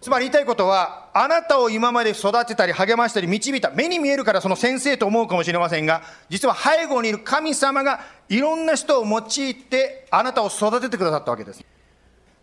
[0.03, 3.71] つまり言いたいことは、あなたを今まで育てたり励ましたり導いた。
[3.71, 11.65] 目に見えるからその先生と思うかもしれませんが、実は背後にいる神様がいろんな人を用いて、あなたを育ててくださったわけです。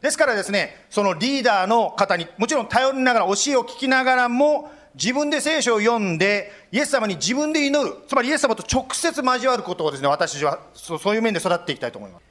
[0.03, 7.95] ですからですね、そのリーダーの方にもちろん頼りながら、教えを聞きながらも、自分で聖書を読んで、イエス様に自分で祈る。
[8.05, 12.23] つまりイエス様と直接交わることをですね、私たちはそういう面で育っていきたいと思います。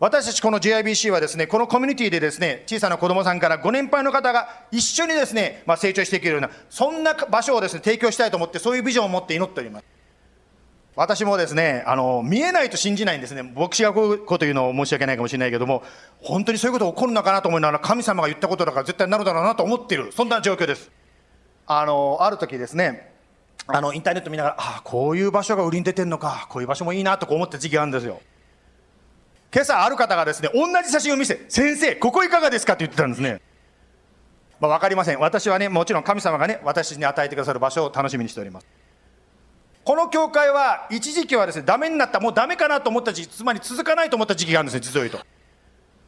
[0.00, 9.95] 私たちこの JIBC はですね、このコミュニティでですね、小さな子供さんからご年配の方が一緒にですね、まあ、成長していけるような、そんな場所をですね、提供したいと思って、そういうビジョンを持って祈っております。
[10.96, 13.42] 私もですね、あの、見えないと信じないんですね。
[13.42, 15.82] 牧師がこういうこと言うのを申し訳ないかもしれないけども、
[16.20, 20.10] 本当にそういうこと起こるのかなと思いながら、神様が言ったことだから絶対なるだろうなと思っている。
[20.10, 20.90] そんな状況です。
[21.66, 23.12] あの、ある時ですね、
[23.66, 28.22] あの、インターネット見ながら、ああ、こういう場所が売りに出てんのか、こういう場所もいいなと思った時期があるんですよ。
[29.52, 33.42] 今朝ある方がですね、同じ写真を見せ、先生、ここいかがですかって言ってたんですね。
[34.60, 35.20] まあ、わかりません。
[35.20, 38.66] 私はね、もちろん神様がね、私に与えてくださる場所を楽しみにしております。
[39.86, 45.24] この教会は一時期はですねダメになったもうダメかなと思った時期つまり続かないと思った時期があるんですね実を言うと。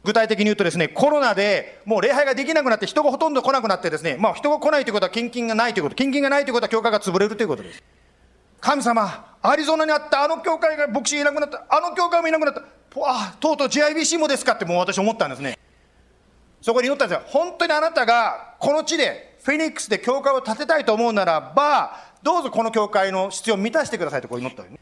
[0.03, 7.81] 具体的に言うとですねコロナでもう礼拝ができなくなって人がほとんど来なくなってですねまあ人が来ないということは献金がないということ献金がないということは教会が潰れるということです。
[8.59, 12.61] 神様アリゾナにあったあの教会が牧師いなくなったあの教会もいなくなった。
[13.05, 15.57] あとうとう GIBC もですかってもう私思ったんですね。
[16.61, 17.23] そこに祈ったんですよ。
[17.27, 24.79] 本当にあなたがこの地でフェニックスで教会を建てたいと思うならばどうぞこの教会の必要を満たしてくださいとこう祈ったよね。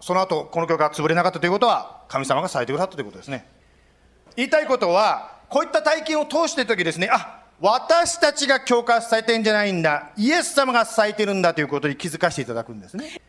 [0.00, 3.46] その後この教会が潰れなかったということは神様がされてくださったということですね。
[4.36, 7.08] 言いたいことはこういった体験を通している時ですね。
[7.10, 10.10] あ私たちが教会を支えてるんじゃないんだ。
[10.16, 13.20] イエス様が支えてるんだということに気づかせていただくんですね。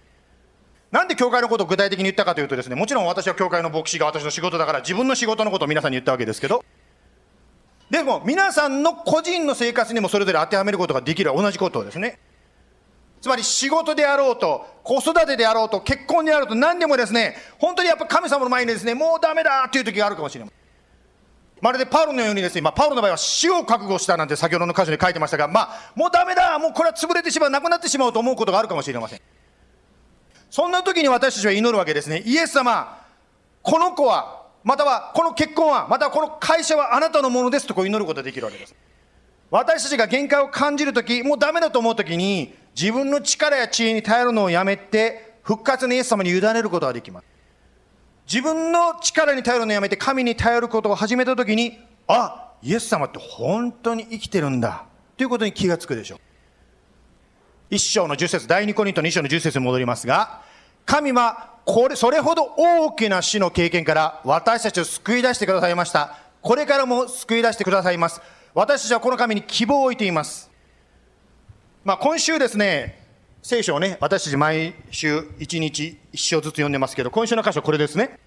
[0.91, 6.63] なんで教会のことを具体的に言ったかというとですねもちろん私は教会の牧師が私の仕事だから自分の仕事のことを皆さんに言ったわけですけど。
[7.89, 11.31] でも皆さんの個人の生活にもそれぞれ当てはめることができる。
[11.35, 12.19] 同じことをですね。
[13.25, 20.59] つまり仕事であろうと、子育てであろうと、結婚であろうと、何でもですね、本当にやっぱ神様の前にですね、もうダメだっていう時があるかもしれません。
[21.59, 29.21] まるでパウロのようにですね、まあ、パウロの場合は死を覚悟したなんて先ほどの箇所に書いてましたが、まあ、もうダメだ、もうこれは潰れてしまう、なくなってしまうと思うことがあるかもしれません。
[30.51, 32.21] そんな時に私たちは祈るわけですね。
[32.27, 33.01] イエス様、
[33.63, 38.75] この子は、またはこの結婚は、またはこの会社はあなたのものですとこう祈ることができるわけです。
[39.51, 47.25] 私たちが限界を感じるとき、もうダメだと思うときに、自分の力や知恵に頼るのをやめて、復活のイエス様に委ねることができます。
[48.27, 54.85] 自分の力に頼るのをやめて、神に頼ることを始めたときに、あ、イエス様って本当に生きてるんだ。
[55.15, 56.19] ということに気がつくでしょう。
[57.69, 60.41] 一章の十節、第二コリントの一章の十節に戻りますが、
[60.85, 66.17] 神はこれ、それほど大きな死の経験から私たちを救い出してくださいました。
[66.41, 68.21] これからも救い出してくださいます。
[68.55, 70.49] 私たちはこの神に希望を置いています。
[71.83, 73.05] まあ、今週ですね、
[73.43, 78.17] 聖書をね、私たち毎週1日1章ずつ読んでますけど、今週の箇所これですね。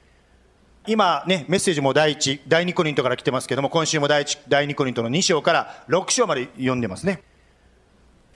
[0.86, 7.22] 今ね、メッセージも第1、第2コリントから来てますけども、今週も第1、第2コリントの2章から6章まで読んでますね。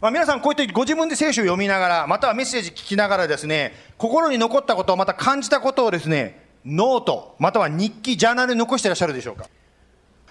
[0.00, 9.44] まあ、皆さんこうやってご自分で聖書を読みながら、またはメッセージ聞きながらですね、心に残ったことを、また感じたことをですね、ノート、または日記、ジャーナルに残してらっしゃるでしょうか。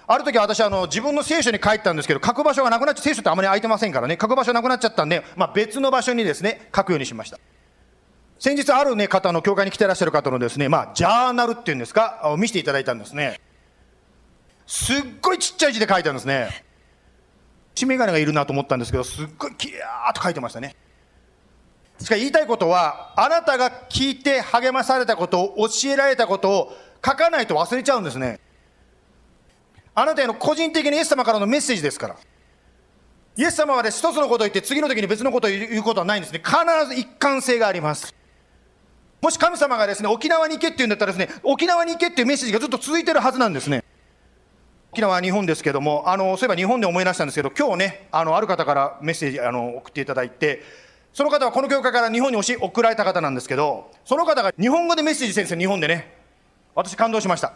[0.07, 4.17] ある時私あの自分の聖書に書いたんですけど書く場所がなくなっちゃって聖書ってあまり空いてませんからね。
[4.19, 7.39] 書く場所なくなっちゃったんで、まあ、別の場所にですね書くようにしました。
[8.39, 13.39] 先日ある、ね、方の教会に来てらっしゃる方のですね、まあ、ジャーナルっていうんですかを見せていただいたんですね。
[14.65, 16.65] すっごいちっちゃい字で書いてあるんですね。
[17.75, 20.75] 血眼鏡がいるなと思ったんですけどすっごいキヤーっと書いてましたね。
[21.99, 28.39] しか言いたいことはあなたが聞いて励まされたことを教えられたことを書かないと忘れちゃうんですね。
[29.93, 32.15] あなたへの個人的なイエス様からのメッセージですから。
[33.37, 36.41] イエス様はね、一つのことを言って次の時に別のことを言うことはないんですね。
[36.43, 38.13] 必ず一貫性があります。
[39.21, 43.83] もし神様がですね、沖縄に行けって言うんだったらですね、沖縄に行けっていうメッセージがずっと続いてるはずなんですね。
[44.91, 50.63] 沖縄は日本ですけども、あの、そういえば日本で思い出したんですけど、今日ね、あの、ある方からメッセージ、あの、送っていただいて、
[51.13, 56.13] その方はこの教会から日本に送られた方なんですけど、その方が日本語でメッセージ先生、日本でね、
[56.75, 57.53] 私感動しました。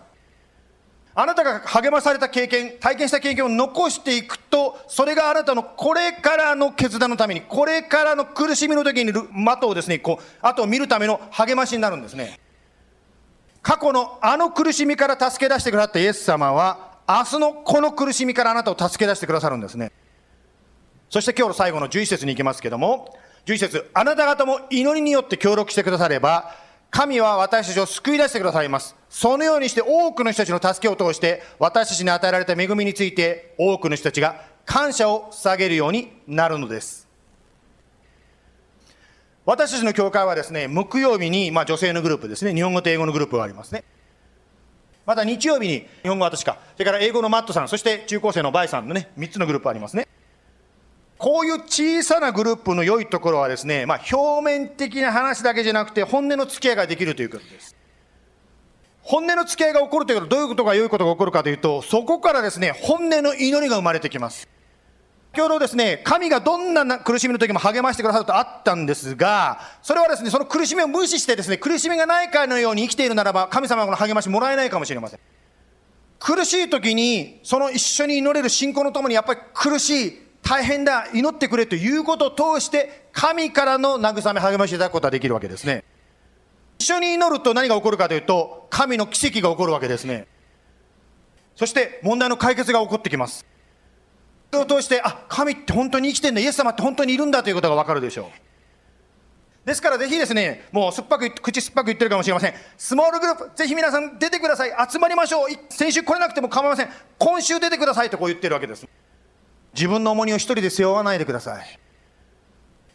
[1.17, 12.37] あなたが励まされた経験、体験した経験を残していくと、それがあなたのこれからの決断のために、これからの苦しみの時に的をですね、こう、後を見るための励ましになるんですね。
[13.61, 19.93] 過去のあの苦しみから助け出してくださったイエス様は、明日のこの苦しみからあなたを助け出してくださるんですね。
[21.09, 26.64] そして今日の最後の11節に行きますけども、11節あなた方も祈りによって協力してくだされば、
[26.95, 28.95] 神は私たちを救い出してくださいます。
[29.09, 37.05] そのようにして多くの人たちの助けを通して、私たちに与えられた恵みについて、多くの人たちが感謝を下げるようになるのです。
[39.43, 43.83] 私たちの教会はですね、木曜日に、まあ、女性のグループですね、日本語と英語のグループがありますね。
[45.05, 50.07] また日曜日に日本語は私か、それから英語のマットさん、そして中高生のバイさんのね、3つのグループありますね。
[51.25, 57.75] こういう小さなグループの良いところはですね、まあ、表面的な話だけじゃなくて、本音の付き合いができるということです。
[59.01, 64.47] 本音の付き合いが起こるということは、どういうことが良いことが起こるかというと、そこからですね、本音の祈りが生まれてきます。
[65.33, 75.19] 先ほどですね、神がどんな苦しみの時も励ましてくださるとあったんですが、それはですね、その苦しみを無視してですね、苦しみがないかのように生きているならば、神様の励ましもらえないかもしれません。
[76.19, 85.83] 苦しい時に、その一緒に祈れる信仰のともに、やっぱり苦しい、大変だ、祈ってくれということを通して、神からの慰め、励ましていただくことができるわけですね。
[86.77, 90.27] 一緒に祈ると何が起こるかというと、神の奇跡が起こるわけですね。
[91.55, 93.43] そして問題の解決が起こってきます。
[94.53, 99.67] を通して、あ神って本当に生きてんだ、イエス様って本当にいるんだということがわかるでしょう。
[99.67, 102.53] ですからぜひですね、もう酸っぱく、口酸っぱく言ってるかもしれません。
[102.77, 104.71] スモールグループ、ぜひ皆さん出てください。
[104.91, 105.47] 集まりましょう。
[105.69, 106.89] 先週来れなくても構いません。
[107.17, 108.85] 今週出てくださいとこう言ってるわけです。
[109.75, 111.79] 自分の重荷を一人で背負わないでください。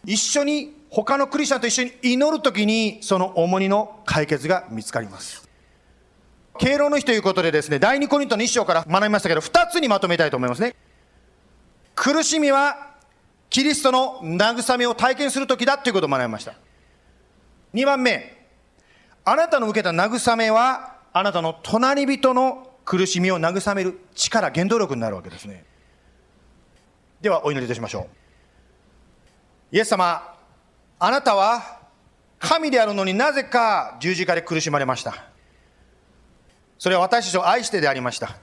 [0.07, 5.49] 一緒に、他のクリスチャンと一緒に祈るときに、その重荷の解決が見つかります。
[6.59, 10.75] 敬老の日ということでですね、第2コリントの一章から学びましたけど、2つにまとめたいと思いますね。
[11.95, 12.91] 苦しみは
[13.51, 16.55] キリストの慰めを体験するときだということを学びました。
[17.75, 18.37] 2番目、
[19.25, 25.65] あなたの受けた慰めは、あなたの隣人の苦しみを慰める力、原動力になるわけですね。
[27.21, 28.09] では、お祈りいたしましょ
[29.73, 29.77] う。
[29.77, 30.35] イエス様、
[30.99, 31.81] あなたは
[32.39, 35.27] 神であるのになぜか十字架で苦しまれました。
[36.79, 38.39] それは私たちを愛してでありました。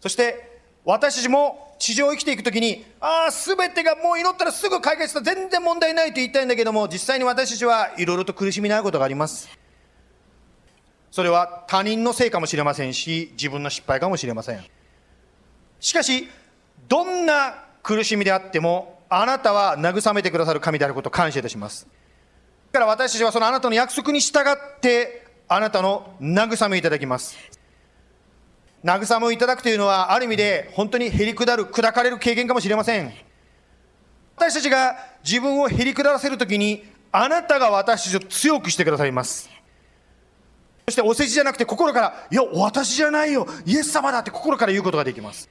[0.00, 9.48] そして、私たちも地上を生きていくときに、ああ、すべてがもう祈ったらすぐ解決した、全然問題ないと言いたいんだけども、実際に私たちはいろいろと苦しみに遭うことがあります。
[11.10, 14.64] それは他人のせいかもしれませんし、自分の失敗かもしれません。
[15.78, 16.28] しかし、
[16.88, 21.86] どんな苦しみであっても、あなたは慰めてくださる神であることを感謝いたします。
[22.72, 27.36] だから私たちはそのあなたの約束に従って、あなたの慰めをいただきます。
[28.84, 33.12] 慰めをいただくというのは、ある意味で本当にへりくだる、砕かれる経験かもしれません。
[34.36, 39.50] 私たちが自分をへりくだらせるときに、あなたが私たちを強くしてくださいます。
[40.86, 45.48] そしてお世辞じゃなくて心から、いや、私じゃないよ、イエス様だって心から言うことができます。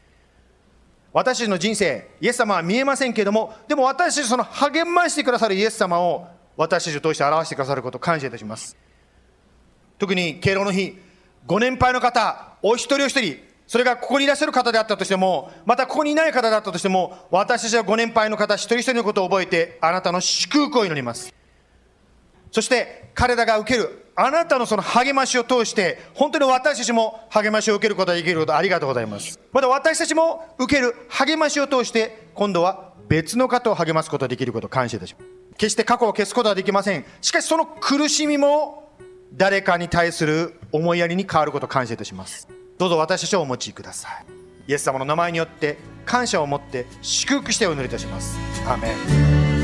[1.18, 8.78] 私たちの人生、イエス様は見えませんけれども、でも私たちその励ましてくださるイエス様を私たちを通して表してくださることを感謝いたします。
[9.98, 10.96] 特に敬老の日、
[11.48, 21.34] ご年配の方、お一人お一人、それがここにいらっしゃる方であったとしても、またここにいない方だったとしても、私たちはご年配の方、一人一人のことを覚えて、あなたの祝福を祈ります。
[22.52, 29.40] そして、彼らが受ける、あなたのその励ましを通して、本当に私たちも励ましを受けることができることありがとうございます。
[29.52, 35.28] また私たちも受ける励ましを通して、今度は別の方を励ますことができること感謝いたします。
[35.58, 37.06] 決して過去を消すことはできません。
[37.22, 38.88] しかしその苦しみも
[39.34, 42.48] 誰かに対する思いやりに変わること感謝いたします
[42.78, 44.26] どうぞ私たちをお持ちください
[44.68, 48.38] イエス様の名前によって感謝を持って祝福してお祈りいたします
[48.68, 48.94] アメ
[49.54, 49.57] ン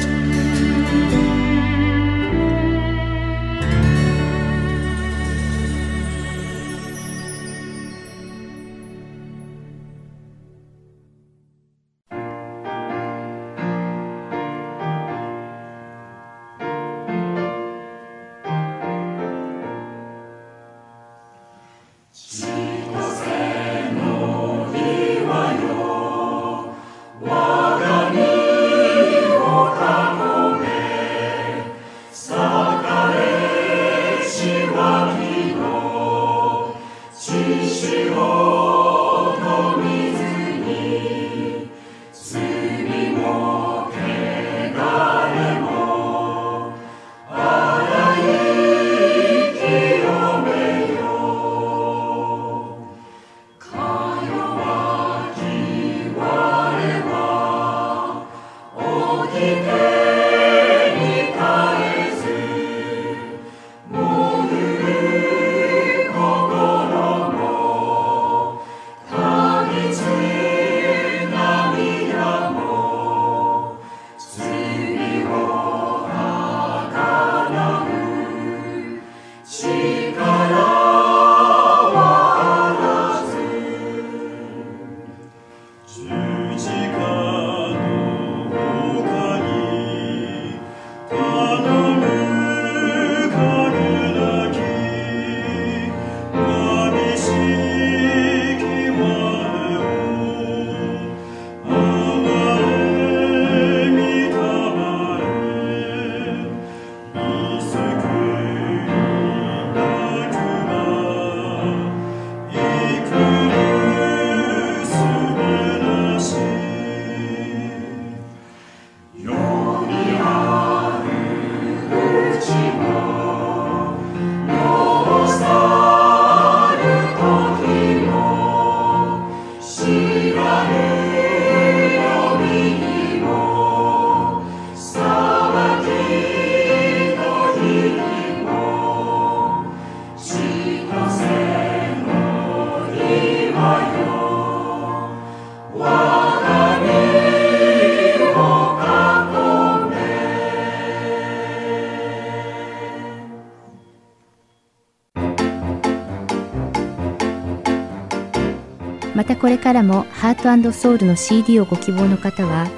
[160.24, 162.70] ハートソウルの CD をご希望の方は、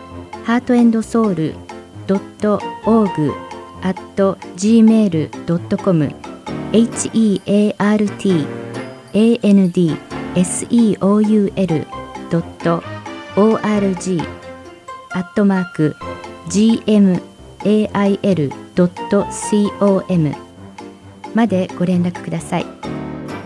[0.46, 1.54] ハートソウル
[2.08, 3.32] .org
[3.84, 4.02] at
[4.56, 6.10] gmail.com
[6.72, 8.48] heart
[9.48, 9.72] and
[10.34, 11.54] seoul.org
[15.12, 15.96] アットマーク
[16.50, 17.22] gmail.com
[21.36, 22.66] までご連絡ください。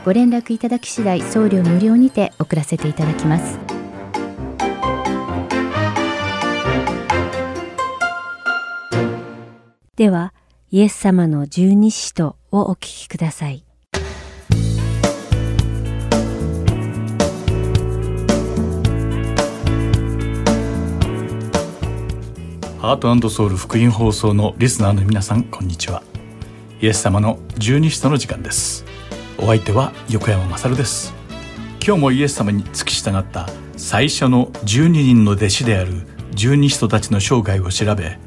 [0.06, 3.79] ご連絡いただき次第送料無料にて送らせていただきます。
[10.00, 10.34] では、
[10.72, 13.66] イエス様の十二使徒をお聞きください。
[22.78, 26.02] ハートソウル福音放送のリスナーの皆さんこんにちは。
[26.80, 28.86] イエス様の十二使徒の時間です。
[29.38, 31.14] お相手は横山勝です。
[31.86, 35.92] 今日もイエス様に付き従った最初の12人の弟子である
[36.32, 38.18] 十二使徒たちの生涯を調べ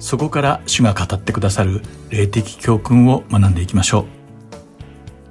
[0.00, 4.06] そこから主が語ってくださる霊的教訓を学んでいきましょ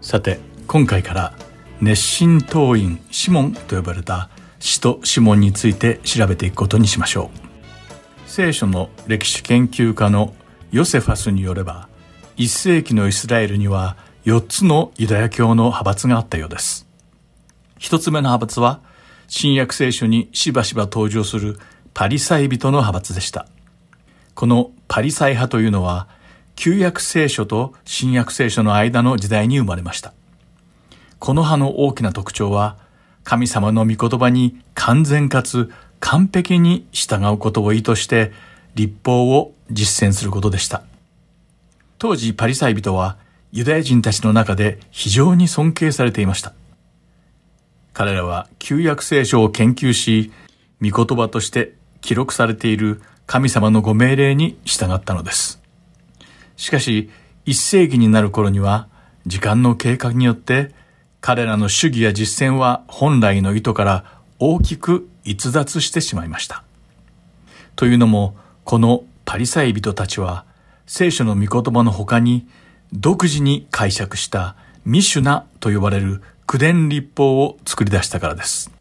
[0.02, 0.06] う。
[0.06, 1.34] さて今回から
[1.82, 8.30] 熱心党員シモンと呼ばれた使徒シモンについて調べていくことにしましょう。
[8.30, 10.36] 聖書の歴史研究家の
[10.72, 11.90] ヨセファスによれば
[12.38, 16.88] 1世紀のイスラエルには4つのユダヤ教の派閥があったようです。
[17.80, 18.82] 1つ目の派閥は
[19.28, 21.58] 新約聖書にしばしば登場する
[21.96, 23.48] パリサイ人の派閥でした。
[24.40, 26.08] このパリサイ派というのは
[26.56, 30.14] 旧約聖書と新約聖書の間の時代に生まれました
[31.20, 32.78] この派の大きな特徴は
[33.26, 35.70] 神様の御言葉に完全かつ
[36.00, 38.32] 完璧に従うことを意図して
[38.76, 40.84] 立法を実践することでした。
[41.98, 43.18] 当時パリサイ人は
[43.52, 46.54] ユダヤ人たちの中で非常に尊敬されていました。
[47.92, 50.32] 彼らは旧約聖書を研究し、
[50.82, 53.02] 御言葉として記録されている
[53.32, 55.62] 神様のご命令に従ったのです。
[56.58, 57.12] しかし、
[57.46, 58.88] 一世紀になる頃には、
[59.28, 60.74] 時間の経過によって
[61.22, 66.64] 彼らの主義や実践は本来の意図から大きく逸脱してしまいました。
[67.76, 70.44] というのも、このパリサイ人たちは、
[70.88, 72.48] 聖書の御言葉の他に、
[72.94, 74.56] 独自に解釈した
[74.86, 78.72] ミシュナと呼ばれる苦伝立法を作り出したからです。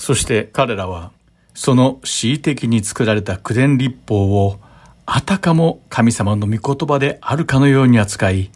[0.00, 1.12] そして彼らは、
[1.58, 4.60] その恣意的に作られた苦伝立法を、
[5.06, 8.52] あたかも神様の御言葉であるかのように扱い、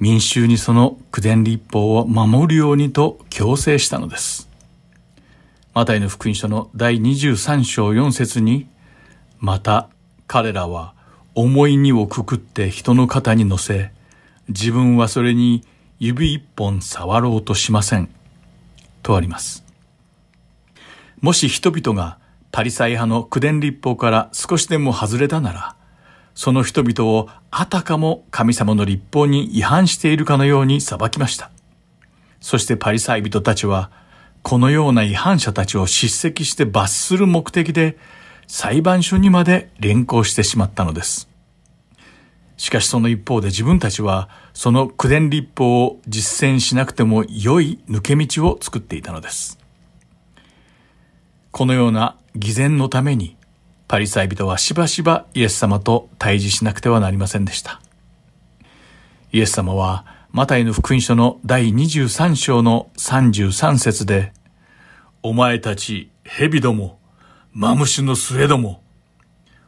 [0.00, 4.48] 民衆にその苦伝立法を守るようにと強制したのです。
[5.74, 8.66] マタイの福音書の第23章4節に、
[9.38, 9.88] また
[10.26, 10.94] 彼らは
[11.36, 13.92] 重い荷をくくって人の肩に乗せ、
[14.48, 15.62] 自分はそれに
[16.00, 18.08] 指一本触ろうとしません。
[19.04, 19.64] とあります。
[21.20, 22.18] もし人々が
[22.52, 25.76] パリサイ派の苦伝立法から少しでも外れたなら、
[26.34, 31.50] その人々をあたかも神様の立法に違反しているかのように裁きました。
[32.40, 33.90] そしてパリサイ人たちは
[34.42, 37.98] このような違反者たちを叱責して罰する目的で
[38.46, 41.28] 裁判所にまで連行してしまったのです。
[42.56, 49.59] しかしその一方で自分たちはその苦伝立法を実践しなくても良い抜け道を作っていたのです。
[51.52, 53.36] このような偽善のために
[53.88, 57.80] パリサイ人はしばしばイエス様と対峙しなくてはなりませんでした。
[59.32, 64.32] イエス様はマタイの福音書の第23章の33節で、
[65.22, 67.00] お前たち蛇ども、
[67.52, 68.80] マムシの末ども、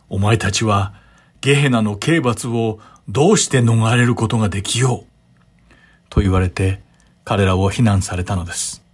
[0.08, 0.94] お前たちは
[1.40, 2.78] ゲヘナの刑罰を
[3.08, 5.74] どうして逃れることができよう。
[6.10, 6.80] と言われて
[7.24, 8.84] 彼らを非難されたのです。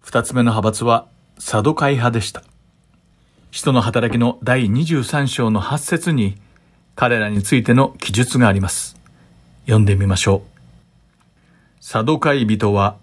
[0.00, 1.06] 二つ目の派閥は
[1.38, 2.42] サドカイ派でした。
[3.50, 6.36] 使徒の働きの第23章の8節に
[6.94, 8.96] 彼らについての記述があります。
[9.62, 10.58] 読んでみましょう。
[11.80, 12.96] サドカイ人は、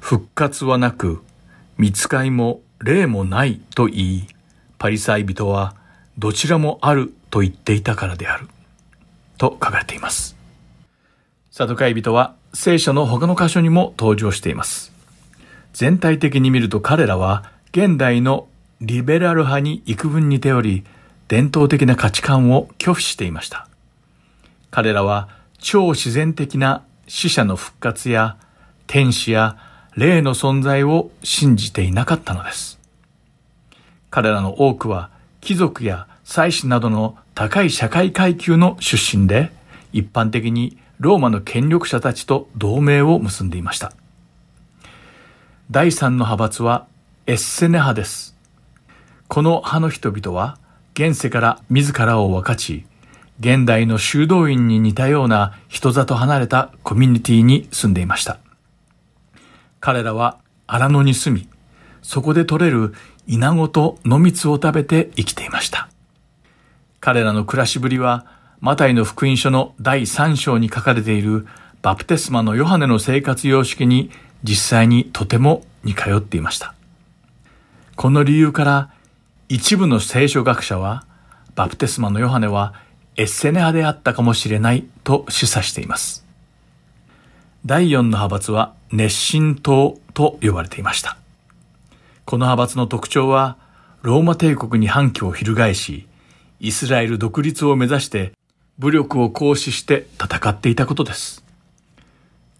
[0.00, 1.22] 復活はなく、
[1.76, 4.28] 見つかいも霊もないと言い、
[4.78, 5.74] パリサイ人は、
[6.18, 8.48] どちらもあると言っていたからである。
[9.38, 10.36] と書かれています。
[11.50, 14.92] サドカイ人は聖書の他の箇所にも登場しています。
[15.72, 18.48] 全体的に見ると彼らは現代の
[18.80, 20.82] リベラル派に幾分似ており、
[21.28, 23.68] 伝統的な価値観を拒否していました。
[24.70, 28.38] 彼らは超自然的な死者の復活や
[28.86, 29.58] 天使や
[29.94, 32.80] 霊の存在を信じていなかったのです。
[34.08, 35.10] 彼らの多くは
[35.42, 39.52] 貴族や祭司などの高い社会階級の出身で、
[39.92, 43.92] 一般的にローマの権力者たちと同盟を結んでいました。
[45.70, 46.86] 第三の派閥は
[47.28, 48.36] エッセネ派です。
[49.26, 50.58] この派の人々は
[50.94, 52.86] 現世から自らを分かち、
[53.40, 58.38] 現代の修道院に似たような人里離れたコミュニティに住んでいました。
[59.80, 61.48] 彼らは荒野に住み、
[62.00, 62.94] そこで採れる
[63.26, 65.88] 稲子と野蜜を食べて生きていました。
[67.00, 68.24] 彼らの暮らしぶりは、
[68.60, 71.48] マタイの福音書の第3章に書かれている
[71.82, 74.12] バプテスマのヨハネの生活様式に
[74.44, 76.75] 実際にとても似通っていました。
[77.96, 78.90] この理由から
[79.48, 81.06] 一部の聖書学者は
[81.54, 82.74] バプテスマのヨハネは
[83.16, 86.26] エッセネ派であったかもしれないと示唆しています。
[87.64, 91.16] 第四の派閥は熱心党と呼ばれていました。
[92.26, 93.56] この派閥の特徴は
[94.02, 96.06] ローマ帝国に反旗を翻し、
[96.60, 98.32] イスラエル独立を目指して
[98.78, 101.42] 武力を行使して戦っていたことです。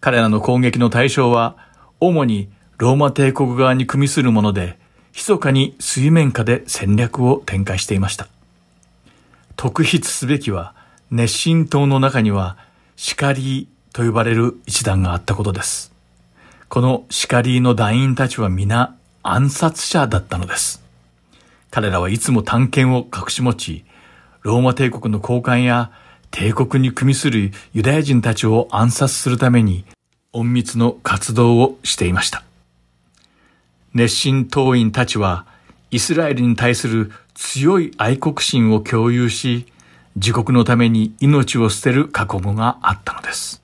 [0.01, 1.59] 彼らの攻撃の対象は
[2.01, 4.79] 主にローマ帝国側に組みするもので、
[5.17, 8.29] 密かに水面下で戦略を展開していました。
[9.57, 10.75] 特筆すべきは、
[11.11, 12.59] 熱心党の中には、
[12.97, 15.91] シカリーと呼ばれる一団があったことです。
[16.69, 20.83] このシカリーの団員たちは皆暗殺者だったのです。
[21.71, 23.85] 彼らはいつも探検を隠し持ち、
[24.43, 25.93] ローマ帝国の高官や
[26.31, 29.87] 帝国に組みするユダヤ人たちを暗殺するために
[30.35, 32.46] 隠密の活動をしていました。
[33.95, 35.47] 熱心党員たちは
[35.91, 39.67] イスラエルに対する強い愛国心を共有し、
[40.17, 43.63] 自国のために命を捨てる覚悟があったのです。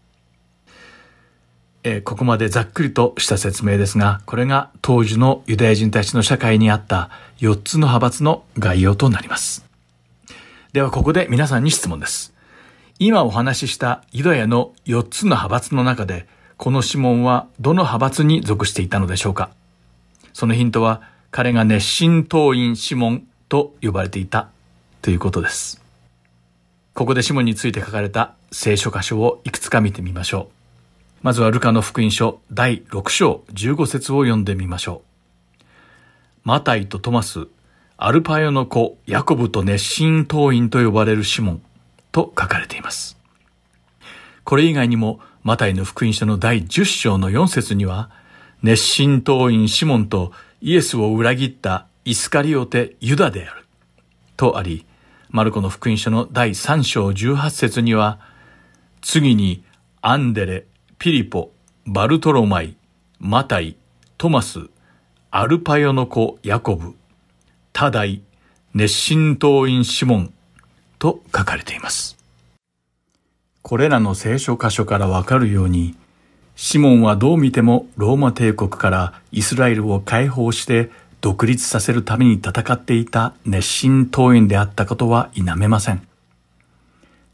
[1.85, 9.65] えー、ここまでざっくりとした説明ですが、これが当時のユダヤ人たちの社会にあった4つの派閥の概要となります。
[10.73, 12.33] ではここで皆さんに質問です。
[12.99, 19.51] 今お話ししたユダヤの4つの派閥の中で、このシモンはどの派閥に属していたのでしょうか？
[20.33, 24.49] そのヒントは彼が熱心党員シモンと呼ばれていた
[25.01, 25.83] ということです。
[26.95, 30.63] ここでシモンについて書かれた聖書箇所をいくつか見てみましょう。
[31.23, 35.65] まずはルカの福音書第6章15節を読んでみましょう。
[36.45, 37.47] マタイとトマス、
[37.97, 41.63] アルパヨの子、ヤコブと熱心党員と呼ばれるシモン
[42.11, 43.17] と書かれています。
[44.43, 48.11] これ以外にも、マタイの福音書の第10章の4節には、
[48.63, 53.65] 熱心党員シモンとイエスを裏切ったイスカリオテ・ユダである。
[54.37, 54.87] とあり、
[55.31, 58.21] マルコの福音書の第3章18節には、
[59.01, 59.65] 次に
[60.01, 60.67] アンデレ、
[60.99, 61.51] ピリポ、
[61.87, 62.77] バルトロマイ、
[63.19, 63.77] マタイ、
[64.17, 64.61] トマス、
[65.33, 66.95] アルパヨの子ヤコブ、
[67.73, 68.23] タダイ、
[68.75, 70.33] 熱心党員シモン
[71.01, 72.17] と書かれています。
[73.63, 75.97] これらの聖書箇所からわかるように、
[76.63, 86.07] シモンはどう見てもローマ帝国からイスラエルを解放して独立させるために戦っていた熱心党員であったことは否めません。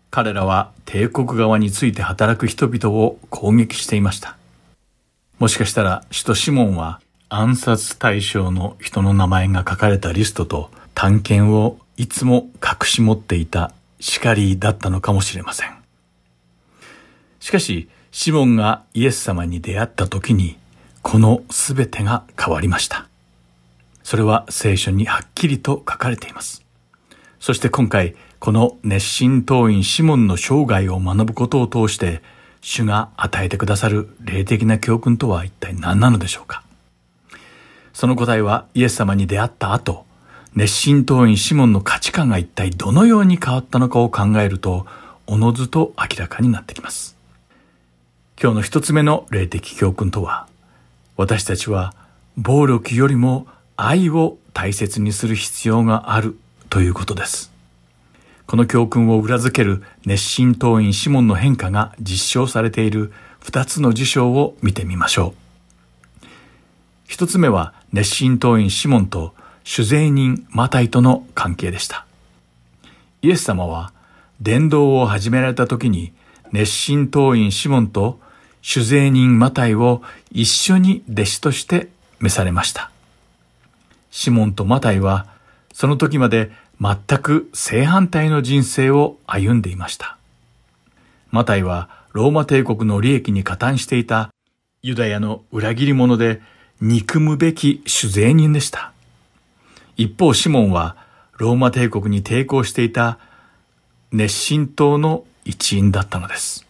[0.09, 4.39] 彼らは帝国側について働く人々を攻撃していました。
[5.39, 15.75] もしかしたら首都シモンは暗殺対象の人の名前が書かれたリストと探検をいつも隠し持っていたシカリーだったのかもしれません。
[17.41, 17.91] しかし、
[18.21, 20.59] シモンがイエス様に出会った時に、
[21.03, 23.07] このすべてが変わりました。
[24.03, 26.65] それは聖書にはっきりと書かれています。
[27.39, 32.21] そして今回、この熱心党員シモンの生涯を学ぶことを通して、
[32.61, 36.65] 主が与えてくださる霊的な教訓とは一体何なのでしょうか
[37.93, 40.07] その答えはイエス様に出会った後、
[40.57, 44.87] 熱心党員シモンの価値観が一体どのように変わったのかを考えると、
[45.29, 47.18] おのずと明らかになってきます。
[48.41, 50.47] 今日の一つ目の霊的教訓とは、
[51.17, 51.93] 私たちは
[52.37, 56.39] 暴力よりも愛を大切にする必要がある
[56.71, 57.51] ということです。
[58.47, 65.35] この教訓を裏付ける熱心党員シモンの変化が実証されている二つの事象を見てみましょ
[66.23, 66.27] う。
[67.09, 69.35] 一つ目は熱心党員シモンと
[69.65, 72.07] 主税人マタイとの関係でした。
[73.21, 73.93] イエス様は
[74.41, 76.13] 伝道を始められた時に
[76.53, 78.21] 熱心党員シモンと
[78.63, 81.89] 主税人マタイを一緒に弟子として
[82.21, 82.91] 召されました。
[84.11, 85.27] シモンとマタイは、
[85.73, 86.51] その時まで
[86.81, 90.17] 全く正反対の人生を歩んでいました。
[91.31, 94.31] マタイはローマ帝国の利益に加担していた
[94.83, 96.41] ユダヤの裏切り者で
[96.81, 98.93] 憎むべき主税人でした。
[99.97, 100.97] 一方シモンは
[101.37, 103.19] ローマ帝国に抵抗していた
[104.13, 106.68] 熱心党の一員だったのです。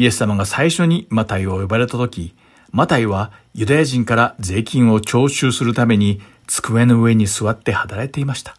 [0.00, 2.34] イエス様が最初にマタイを呼ばれた時、
[2.72, 8.56] マタイはユダヤ人から税金を徴収するために机の上に座って働いていました。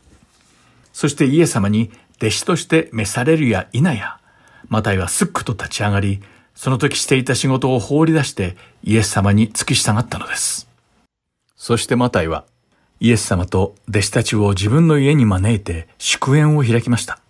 [0.94, 4.20] そしてイエス様に弟子として召されるや否や、
[4.70, 6.22] マタイはすっくと立ち上がり、
[6.54, 10.70] その時していた仕事を放り出してイエス様に付き従ったのです。
[11.56, 12.46] そしてマタイは
[13.00, 17.20] イエス様と弟子たちを自分の家に招いて祝宴を開きました。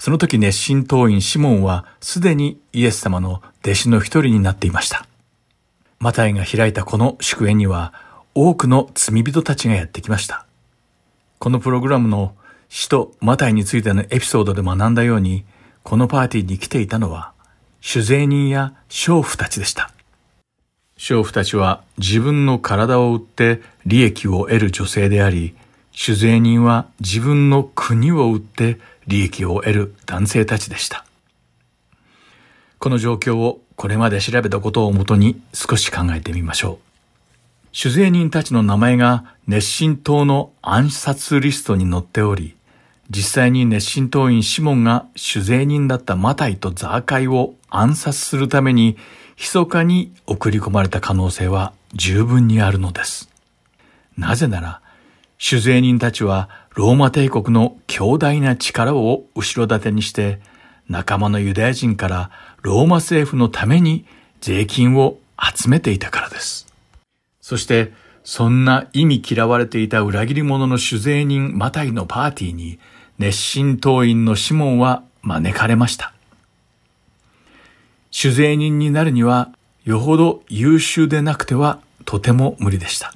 [0.00, 5.06] その時熱心党員シモンはすでにイエス様の弟子の一人になっていました。
[5.98, 7.92] マタイが開いたこの祝宴には
[8.34, 10.46] 多くの罪人たちがやってきました。
[11.38, 12.34] このプログラムの
[12.70, 15.44] 使徒マタイについてのエピソードで学んだように、
[15.82, 17.34] このパーティーに来ていたのは
[17.82, 19.92] 酒税人や娼婦たちでした。
[20.96, 25.54] 娼婦たちは自分の体を売って利益を得る女性であり、
[25.92, 28.78] 酒税人は自分の国を売って
[29.10, 31.04] 利益を得る男性たちでした。
[32.78, 37.76] この状況をこれまで調べたことをもとに少し考えてみましょう。
[37.76, 42.56] 酒税人たちの名前が熱心党の暗殺リストに載っており、
[43.10, 48.96] 実際に熱心党員シモンが酒税人だったマタイとザーカイを暗殺するために
[49.36, 53.28] 密かに送り込まれた可能性は十分にあるのです。
[54.16, 54.80] なぜなら、
[55.38, 60.40] 酒税人たちはローマ帝国の強大な力を後ろ盾にして
[60.88, 62.30] 仲間のユダヤ人から
[62.62, 64.04] ローマ政府のために
[64.40, 66.66] 税金を集めていたからです。
[67.40, 67.92] そして、
[68.22, 72.78] そんな意味嫌われていた裏切り者の酒税人マタイのパーティーに
[73.18, 76.12] 熱心党員のシモンは招かれました。
[78.10, 79.52] 酒税人になるには
[79.84, 83.14] よほど優秀でなくてはとても無理でした。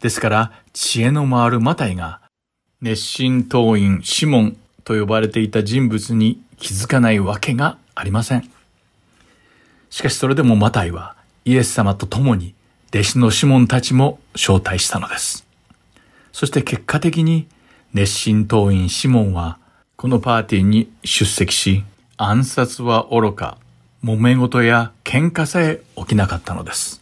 [0.00, 2.20] ですから知恵の回るマタイが
[2.84, 8.50] 熱心党員シモンと呼ばれていた人物に気づかないわけがありません。
[9.88, 11.16] しかしそれでもマタイは
[11.46, 12.54] イエス様と共に
[12.90, 15.46] 弟子のシモンたちも招待したのです。
[16.30, 17.46] そして結果的に
[17.94, 19.56] 熱心党員シモンは
[19.96, 21.84] このパーティーに出席し
[22.18, 23.56] 暗殺は愚か、
[24.04, 27.00] 揉め事や喧嘩さえ起きなかったのです。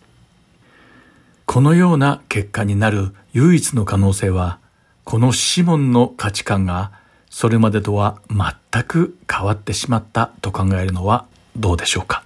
[1.45, 4.61] このような結果になる唯一の可能性は
[5.05, 6.93] このシモンの価値観が
[7.29, 11.27] それまでとは全く変わってしまったと考えるのは
[11.57, 12.25] どうでしょうか？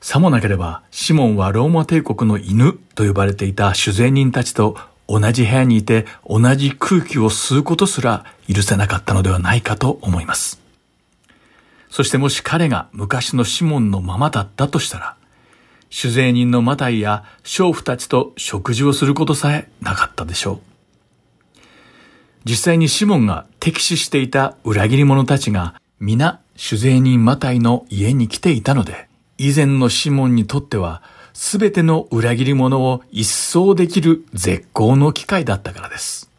[0.00, 4.76] さもなければシモンはローマ帝国の犬と呼ばれていた主税人たちと
[5.08, 10.60] 同じ部屋にいて同じ空気を吸うことすら許せなかったのではないかと思います。
[11.90, 15.16] そしてもし彼が昔のシモンのままだったとしたら、
[15.88, 20.75] 主税人のマタイや娼婦たちと食事をすることさえなかったでしょう。
[22.48, 31.02] 実際にシモンが敵視していた裏切り者たちが皆主税人マタイの家に来ていたので、以前のシモンにとっては
[31.34, 36.30] 全ての裏切り者を一掃できる絶好の機会だったからです。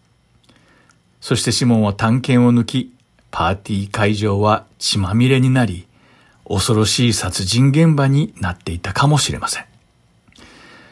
[1.19, 2.93] そしてシモンは探検を抜き、
[3.29, 5.87] パーティー会場は血まみれになり、
[6.47, 9.65] 恐ろしい殺人現場になっていたかもしれません。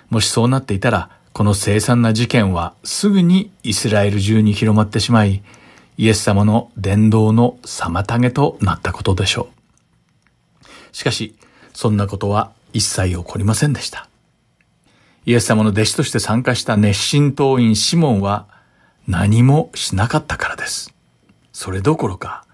[0.10, 5.44] もしそうなっていたら、この凄惨な事件はすぐにイスラエル中に広まってしまい、
[5.98, 9.50] イエス様の伝道の妨げとなったことでしょ
[10.64, 10.66] う。
[10.94, 11.36] しかし、
[11.74, 14.08] そんなことは一切起こりませんでした。
[15.26, 18.48] イエス様の弟子として参加した熱心党員シモンは
[19.06, 20.94] 何もしなかったからです。
[21.52, 22.46] それどころか、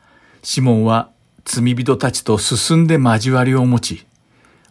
[0.42, 1.12] シモンは
[1.46, 4.08] 罪人たちと進んで交わりを持ち、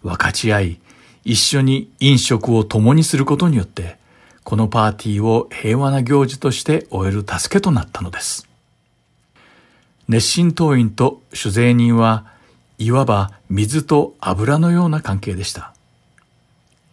[0.03, 0.81] 分かち合い、
[1.23, 4.00] 一緒に飲食を共にすることによって、
[4.45, 8.49] このパーティーを平和な行事として終える助けとなったのです。
[10.09, 12.27] 熱心党員と酒税人は
[12.79, 15.75] いわば水と油のような関係でした。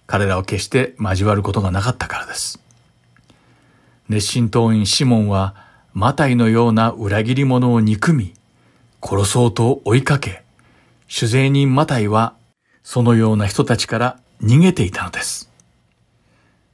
[0.05, 2.59] 彼らは決して交わることがなかったからです。
[4.09, 5.55] 熱心党員シモンは
[5.93, 8.33] マタイのような裏切り者を憎み、
[9.01, 10.43] 殺そうと追いかけ、
[11.09, 12.35] 酒税人マタイは
[12.83, 15.49] そのような人たちから逃げていたのです。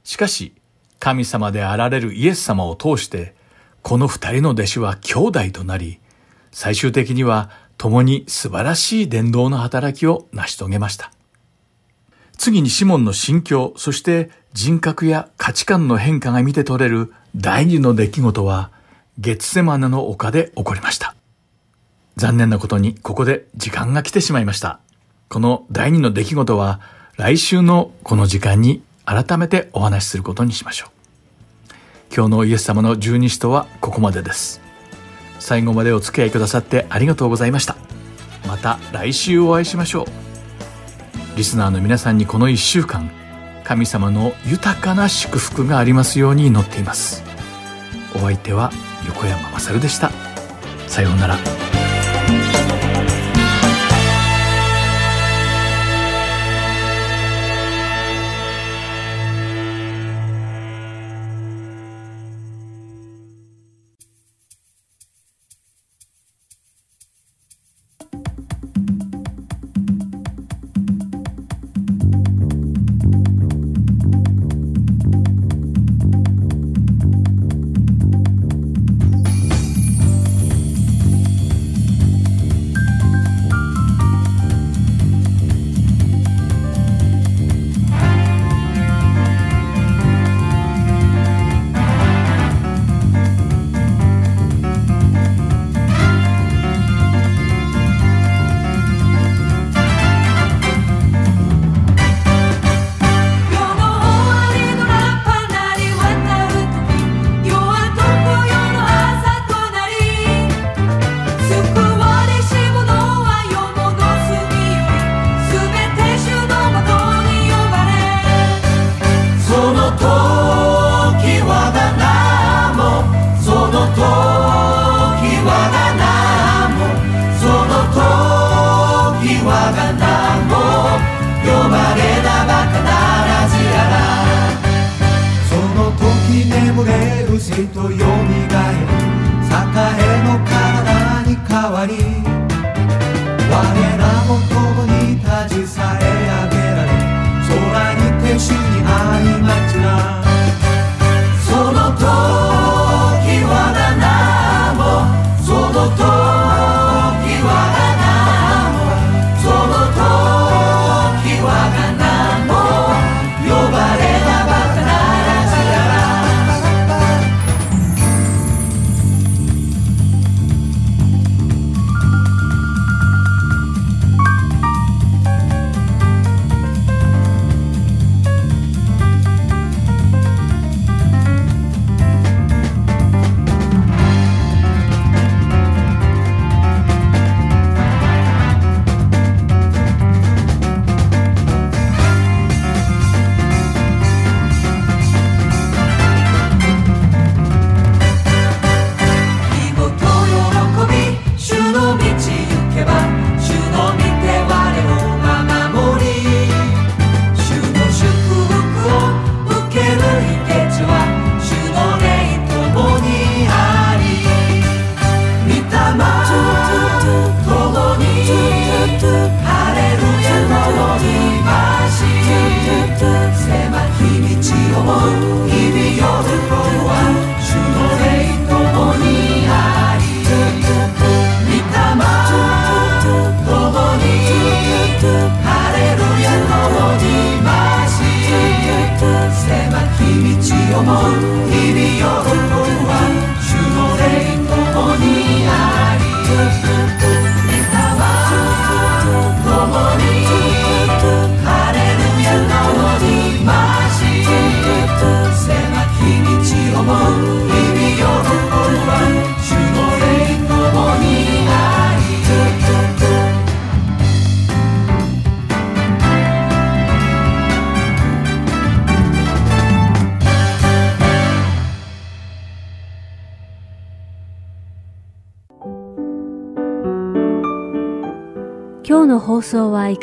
[0.04, 0.52] しかし、
[0.98, 3.34] 神様であられるイエス様を通して、
[3.82, 6.00] この二人の弟子は兄弟となり、
[6.52, 11.10] 最終的には共に素晴らしい伝道の働きを成し遂げました。
[12.36, 18.70] 次にシモンの心境、そして人格や価値観の変化が見て取れる第二の出来事は、
[19.18, 21.14] ゲツセマネの丘で起こりました。
[22.16, 24.80] 残念なことにここで時間が来てしまいました。
[25.28, 26.80] この第二の出来事は
[27.16, 30.90] 来週のこの時間に改めてお話しすることにしましょう。
[32.14, 34.60] 今日のイエス様の十二使徒はここまでです。
[35.40, 37.76] 最後までお付き合いくださってありがとうございました。
[38.46, 40.24] また来週お会いしましょう。
[41.36, 43.10] リスナーの皆さんにこの1週間
[43.64, 47.24] 神様の豊かな祝福がありますように祈っています
[48.14, 48.70] お相手は
[49.06, 50.12] 横山まさるでした
[50.86, 51.73] さようなら